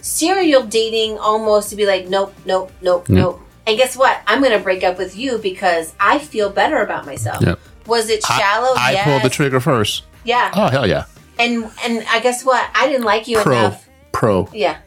serial 0.00 0.64
dating 0.64 1.18
almost 1.18 1.70
to 1.70 1.76
be 1.76 1.86
like, 1.86 2.08
nope, 2.08 2.34
nope, 2.46 2.72
nope, 2.80 3.08
nope. 3.08 3.40
And 3.66 3.76
guess 3.76 3.96
what? 3.96 4.18
I'm 4.26 4.42
gonna 4.42 4.58
break 4.58 4.82
up 4.82 4.96
with 4.96 5.16
you 5.16 5.38
because 5.38 5.94
I 6.00 6.18
feel 6.18 6.48
better 6.50 6.78
about 6.78 7.04
myself. 7.04 7.42
Yep. 7.42 7.60
Was 7.86 8.08
it 8.08 8.24
shallow? 8.24 8.74
I, 8.76 8.88
I 8.88 8.90
yes. 8.92 9.04
pulled 9.04 9.22
the 9.22 9.34
trigger 9.34 9.60
first. 9.60 10.04
Yeah. 10.24 10.50
Oh 10.54 10.68
hell 10.68 10.86
yeah! 10.86 11.04
And 11.38 11.70
and 11.84 12.04
I 12.08 12.20
guess 12.20 12.44
what? 12.44 12.68
I 12.74 12.88
didn't 12.88 13.04
like 13.04 13.28
you 13.28 13.38
Pro, 13.40 13.58
enough. 13.58 13.88
pro. 14.12 14.48
Yeah. 14.52 14.78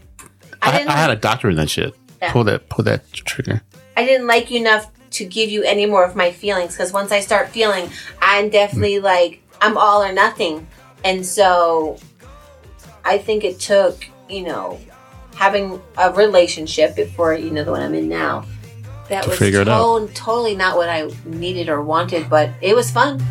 I, 0.62 0.84
I 0.84 0.86
I 0.88 0.91
had 0.91 1.10
a 1.10 1.15
doctor 1.15 1.49
in 1.49 1.56
that 1.58 1.69
shit. 1.69 1.95
Yeah. 2.21 2.32
Pull 2.32 2.43
that, 2.45 2.69
pull 2.69 2.86
that 2.86 3.12
trigger. 3.13 3.62
I 3.97 4.06
didn't 4.06 4.27
like 4.27 4.51
you 4.51 4.60
enough 4.60 4.90
to 5.12 5.26
give 5.26 5.50
you 5.50 5.63
any 5.63 5.86
more 5.86 6.04
of 6.04 6.15
my 6.15 6.32
feelings 6.32 6.74
because 6.74 6.91
once 6.93 7.12
I 7.12 7.19
start 7.19 7.50
feeling, 7.50 7.89
I'm 8.21 8.50
definitely 8.50 9.00
like 9.00 9.41
I'm 9.62 9.78
all 9.78 10.02
or 10.04 10.12
nothing, 10.12 10.67
and 11.04 11.26
so 11.26 11.97
I 13.06 13.17
think 13.17 13.43
it 13.43 13.60
took 13.60 14.06
you 14.30 14.43
know 14.43 14.80
having 15.36 15.82
a 15.97 16.12
relationship 16.12 16.95
before 16.95 17.34
you 17.34 17.52
know 17.52 17.63
the 17.63 17.71
one 17.71 17.82
I'm 17.82 17.93
in 17.93 18.10
now. 18.10 18.45
That 19.10 19.24
To 19.24 19.30
was 19.32 19.39
figure 19.39 19.62
it 19.62 19.67
out. 19.67 20.08
to- 20.08 20.13
totally 20.13 20.56
not 20.56 20.78
what 20.78 20.88
I 20.88 21.10
needed 21.26 21.67
or 21.67 21.82
wanted, 21.82 22.30
but 22.30 22.50
it 22.62 22.76
was 22.76 22.89
fun. 22.89 23.21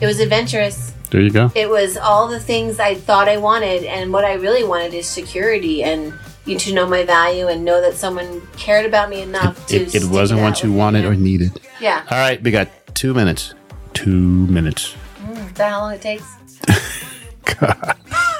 It 0.00 0.06
was 0.06 0.18
adventurous. 0.18 0.92
There 1.10 1.20
you 1.20 1.30
go. 1.30 1.52
It 1.54 1.70
was 1.70 1.96
all 1.96 2.26
the 2.26 2.40
things 2.40 2.80
I 2.80 2.96
thought 2.96 3.28
I 3.28 3.36
wanted, 3.36 3.84
and 3.84 4.12
what 4.12 4.24
I 4.24 4.32
really 4.34 4.64
wanted 4.64 4.92
is 4.92 5.06
security 5.08 5.84
and 5.84 6.12
to 6.44 6.74
know 6.74 6.86
my 6.86 7.04
value 7.04 7.48
and 7.48 7.64
know 7.64 7.80
that 7.80 7.94
someone 7.94 8.46
cared 8.56 8.86
about 8.86 9.08
me 9.08 9.22
enough 9.22 9.66
to. 9.68 9.76
It, 9.76 9.94
it 9.94 10.04
wasn't 10.04 10.40
what 10.42 10.62
you 10.62 10.72
wanted 10.72 11.04
or 11.04 11.14
needed. 11.14 11.58
Yeah, 11.80 12.04
All 12.10 12.18
right, 12.18 12.42
we 12.42 12.50
got 12.50 12.68
two 12.94 13.14
minutes. 13.14 13.54
Two 13.94 14.46
minutes. 14.48 14.94
Mm, 15.22 15.46
is 15.46 15.52
that 15.54 15.70
how 15.70 15.80
long 15.80 15.94
it 15.94 16.02
takes? 16.02 16.24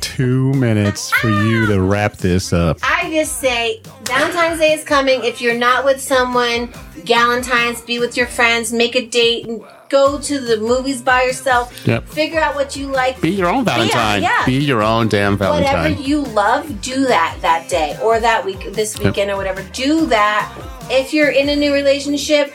Two 0.00 0.52
minutes 0.54 1.10
for 1.10 1.28
you 1.30 1.66
to 1.66 1.80
wrap 1.80 2.14
this 2.16 2.52
up. 2.52 2.78
I 2.82 3.10
just 3.10 3.38
say 3.40 3.80
Valentine's 4.04 4.58
Day 4.58 4.72
is 4.72 4.84
coming. 4.84 5.24
If 5.24 5.40
you're 5.40 5.58
not 5.58 5.84
with 5.84 6.00
someone, 6.00 6.68
Galentine's, 7.04 7.80
be 7.82 7.98
with 7.98 8.16
your 8.16 8.26
friends, 8.26 8.72
make 8.72 8.94
a 8.96 9.06
date, 9.06 9.46
and 9.46 9.62
go 9.88 10.18
to 10.20 10.38
the 10.40 10.56
movies 10.58 11.02
by 11.02 11.22
yourself. 11.22 11.86
Yep. 11.86 12.06
Figure 12.08 12.38
out 12.40 12.54
what 12.54 12.76
you 12.76 12.88
like. 12.88 13.20
Be 13.20 13.30
your 13.30 13.48
own 13.48 13.64
Valentine. 13.64 14.22
yeah. 14.22 14.44
Be 14.46 14.54
your 14.58 14.82
own 14.82 15.08
damn 15.08 15.36
Valentine. 15.36 15.74
Whatever 15.74 16.00
you 16.02 16.22
love, 16.22 16.80
do 16.82 17.06
that 17.06 17.38
that 17.42 17.68
day 17.68 17.96
or 18.02 18.20
that 18.20 18.44
week, 18.44 18.72
this 18.72 18.98
weekend 18.98 19.30
or 19.30 19.36
whatever. 19.36 19.62
Do 19.72 20.06
that. 20.06 20.52
If 20.90 21.12
you're 21.12 21.30
in 21.30 21.48
a 21.48 21.56
new 21.56 21.72
relationship, 21.72 22.52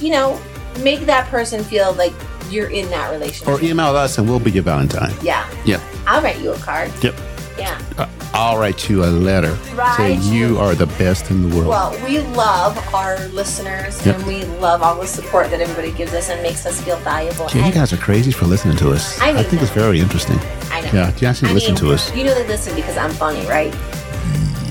you 0.00 0.10
know, 0.10 0.40
make 0.82 1.00
that 1.00 1.28
person 1.28 1.62
feel 1.64 1.92
like 1.94 2.12
you're 2.50 2.70
in 2.70 2.88
that 2.90 3.10
relationship. 3.12 3.48
Or 3.48 3.60
email 3.64 3.94
us 3.96 4.18
and 4.18 4.28
we'll 4.28 4.40
be 4.40 4.50
your 4.50 4.62
Valentine. 4.64 5.14
yeah, 5.22 5.48
Yep. 5.64 5.80
I'll 6.10 6.22
write 6.22 6.40
you 6.40 6.50
a 6.52 6.58
card. 6.58 6.90
Yep. 7.04 7.14
Yeah. 7.56 7.80
Uh, 7.98 8.08
I'll 8.34 8.58
write 8.58 8.88
you 8.88 9.04
a 9.04 9.06
letter 9.06 9.52
Right. 9.74 9.96
saying 9.96 10.22
you 10.22 10.58
are 10.58 10.74
the 10.74 10.86
best 10.98 11.30
in 11.30 11.48
the 11.48 11.54
world. 11.54 11.68
Well, 11.68 11.96
we 12.04 12.18
love 12.34 12.76
our 12.94 13.18
listeners 13.28 14.04
Yep. 14.04 14.16
and 14.16 14.26
we 14.26 14.44
love 14.58 14.82
all 14.82 14.96
the 15.00 15.06
support 15.06 15.50
that 15.50 15.60
everybody 15.60 15.92
gives 15.92 16.12
us 16.14 16.30
and 16.30 16.42
makes 16.42 16.66
us 16.66 16.80
feel 16.80 16.96
valuable. 16.98 17.48
yeah, 17.54 17.66
you 17.66 17.72
guys 17.72 17.92
are 17.92 17.96
crazy 17.98 18.32
for 18.32 18.46
listening 18.46 18.76
to 18.78 18.90
us. 18.92 19.20
I 19.20 19.32
need 19.32 19.46
think 19.46 19.62
it's 19.62 19.70
very 19.70 20.00
interesting. 20.00 20.38
I 20.72 20.80
know. 20.80 20.90
Yeah, 20.92 21.12
you 21.18 21.28
actually 21.28 21.50
I 21.50 21.54
listen 21.54 21.74
mean, 21.74 21.82
to 21.84 21.92
us. 21.92 22.12
You 22.16 22.24
know 22.24 22.34
they 22.34 22.46
listen 22.48 22.74
because 22.74 22.96
I'm 22.96 23.12
funny, 23.12 23.46
right? 23.46 23.72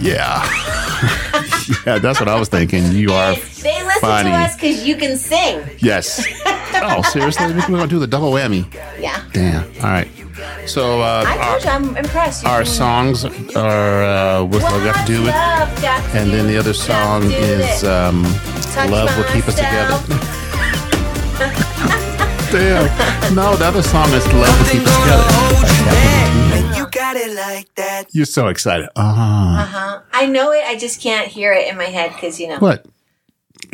Yeah. 0.02 0.44
yeah, 1.86 2.00
that's 2.00 2.20
what 2.20 2.28
I 2.30 2.40
was 2.40 2.50
thinking. 2.50 2.92
You 2.92 3.12
are. 3.14 3.34
They 3.36 3.84
listen 3.84 4.02
funny. 4.02 4.30
to 4.32 4.36
us 4.36 4.56
because 4.56 4.86
you 4.86 4.96
can 4.96 5.16
sing. 5.18 5.62
Yes. 5.80 6.26
oh, 6.46 7.02
seriously? 7.12 7.46
We're 7.54 7.68
going 7.68 7.82
to 7.82 7.88
do 7.88 8.00
the 8.00 8.08
double 8.08 8.32
whammy. 8.32 8.66
Yeah. 9.00 9.22
Damn. 9.34 9.64
All 9.84 9.90
right. 9.92 10.08
So, 10.68 11.02
uh, 11.02 11.24
I 11.28 11.38
our, 11.38 11.60
told 11.60 11.64
you, 11.64 11.70
I'm 11.70 11.98
impressed. 11.98 12.44
You 12.44 12.50
our 12.50 12.64
can- 12.64 12.72
songs 12.72 13.26
are 13.56 14.04
uh, 14.04 14.44
with 14.46 14.62
what 14.64 14.74
we 14.74 14.84
got 14.86 15.06
to 15.06 15.12
do 15.12 15.22
with. 15.24 15.32
Love 15.34 15.82
got 15.82 16.12
to 16.12 16.18
And 16.20 16.32
then 16.32 16.48
the 16.48 16.58
other 16.58 16.74
song 16.74 17.22
do 17.22 17.28
is 17.36 17.84
it. 17.84 17.90
um, 17.90 18.24
Touch 18.74 18.90
Love 18.90 19.16
Will 19.18 19.26
Keep 19.34 19.48
Us 19.48 19.58
myself. 19.58 20.04
Together. 20.06 20.36
Damn. 22.52 23.36
No, 23.36 23.56
the 23.56 23.66
other 23.66 23.82
song 23.84 24.10
is 24.12 24.26
Love 24.34 24.60
Will 24.60 24.70
Keep 24.72 24.82
Us 24.88 24.98
Together. 25.04 25.24
And 26.56 26.76
you 26.76 26.88
got 26.90 27.16
it 27.16 27.36
like 27.36 27.74
that. 27.76 28.06
You're 28.12 28.26
so 28.26 28.48
excited. 28.48 28.90
Ah. 28.96 29.64
Uh-huh. 29.64 30.02
I 30.14 30.26
know 30.26 30.52
it. 30.52 30.64
I 30.66 30.76
just 30.78 31.00
can't 31.02 31.28
hear 31.28 31.54
it 31.54 31.68
in 31.68 31.78
my 31.78 31.86
head 31.86 32.12
because 32.14 32.40
you 32.40 32.48
know. 32.48 32.58
What? 32.60 32.86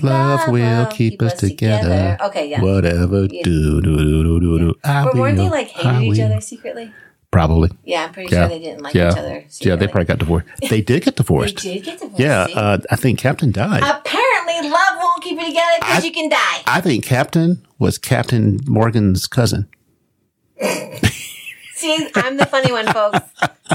Love, 0.01 0.41
Love 0.41 0.49
will 0.49 0.86
keep, 0.88 1.21
us 1.21 1.34
together. 1.34 2.17
Okay, 2.21 2.49
yeah. 2.49 2.62
Whatever. 2.62 3.25
Yeah. 3.25 3.43
Do, 3.43 3.81
do, 3.81 3.97
do, 3.97 4.23
do, 4.23 4.39
do, 4.39 4.60
do. 4.60 4.73
I 4.84 5.03
But 5.05 5.15
weren't 5.15 5.38
they 5.38 5.49
like 5.49 5.67
hated 5.67 6.03
each 6.03 6.19
other 6.21 6.41
secretly? 6.41 6.91
Probably. 7.31 7.69
Yeah, 7.84 8.05
I'm 8.05 8.13
pretty 8.13 8.34
Yeah. 8.34 8.47
sure 8.47 8.49
they 8.58 8.63
didn't 8.63 8.81
like 8.81 8.93
yeah. 8.93 9.12
each 9.12 9.17
other. 9.17 9.45
Secretly. 9.49 9.69
Yeah, 9.69 9.75
they 9.75 9.88
probably 9.88 10.05
got 10.05 10.19
divorced. 10.19 10.47
They 10.69 10.81
did 10.81 11.03
get 11.03 11.15
divorced. 11.17 11.63
They 11.63 11.73
did 11.75 11.84
get 11.84 11.99
divorced. 11.99 12.19
Yeah, 12.19 12.47
uh, 12.55 12.77
I 12.89 12.95
think 12.95 13.19
Captain 13.19 13.51
died. 13.51 13.84
Apparently, 13.84 14.69
love 14.69 14.97
won't 14.97 15.21
keep 15.23 15.38
you 15.39 15.47
together 15.47 15.77
because 15.79 16.05
you 16.05 16.12
can 16.12 16.29
die. 16.29 16.62
I 16.65 16.79
think 16.81 17.03
Captain 17.03 17.65
was 17.77 17.97
Captain 17.97 18.60
Morgan's 18.67 19.27
cousin. 19.27 19.67
See, 21.73 22.10
I'm 22.15 22.38
the 22.38 22.45
funny 22.45 22.71
one, 22.71 22.88
folks. 22.88 23.19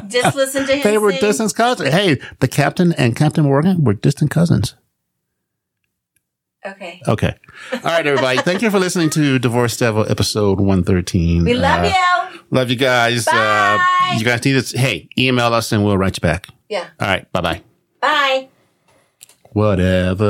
Just 0.08 0.34
listen 0.34 0.66
to 0.66 0.76
him. 0.76 0.82
They 0.82 0.96
were 0.96 1.12
sing. 1.12 1.20
distant 1.20 1.54
cousins. 1.54 1.90
Hey, 1.90 2.18
the 2.38 2.48
Captain 2.48 2.94
and 2.94 3.14
Captain 3.14 3.44
Morgan 3.44 3.84
were 3.84 3.92
distant 3.92 4.30
cousins. 4.30 4.74
Okay. 6.66 7.00
Okay. 7.08 7.34
All 7.72 7.80
right, 7.82 8.06
everybody. 8.06 8.38
Thank 8.42 8.60
you 8.62 8.70
for 8.70 8.78
listening 8.78 9.08
to 9.10 9.38
Divorce 9.38 9.76
Devil 9.78 10.04
episode 10.10 10.60
113. 10.60 11.44
We 11.44 11.54
love 11.54 11.84
Uh, 11.84 11.86
you. 12.32 12.40
Love 12.50 12.68
you 12.70 12.76
guys. 12.76 13.26
Uh, 13.26 13.32
Bye. 13.32 14.16
you 14.18 14.24
guys 14.24 14.44
need 14.44 14.56
us. 14.56 14.72
Hey, 14.72 15.08
email 15.16 15.54
us 15.54 15.72
and 15.72 15.84
we'll 15.84 15.96
write 15.96 16.16
you 16.18 16.20
back. 16.20 16.48
Yeah. 16.68 16.88
All 17.00 17.08
right. 17.08 17.30
Bye 17.32 17.40
bye. 17.40 17.62
Bye. 18.00 18.48
Whatever. 19.52 20.24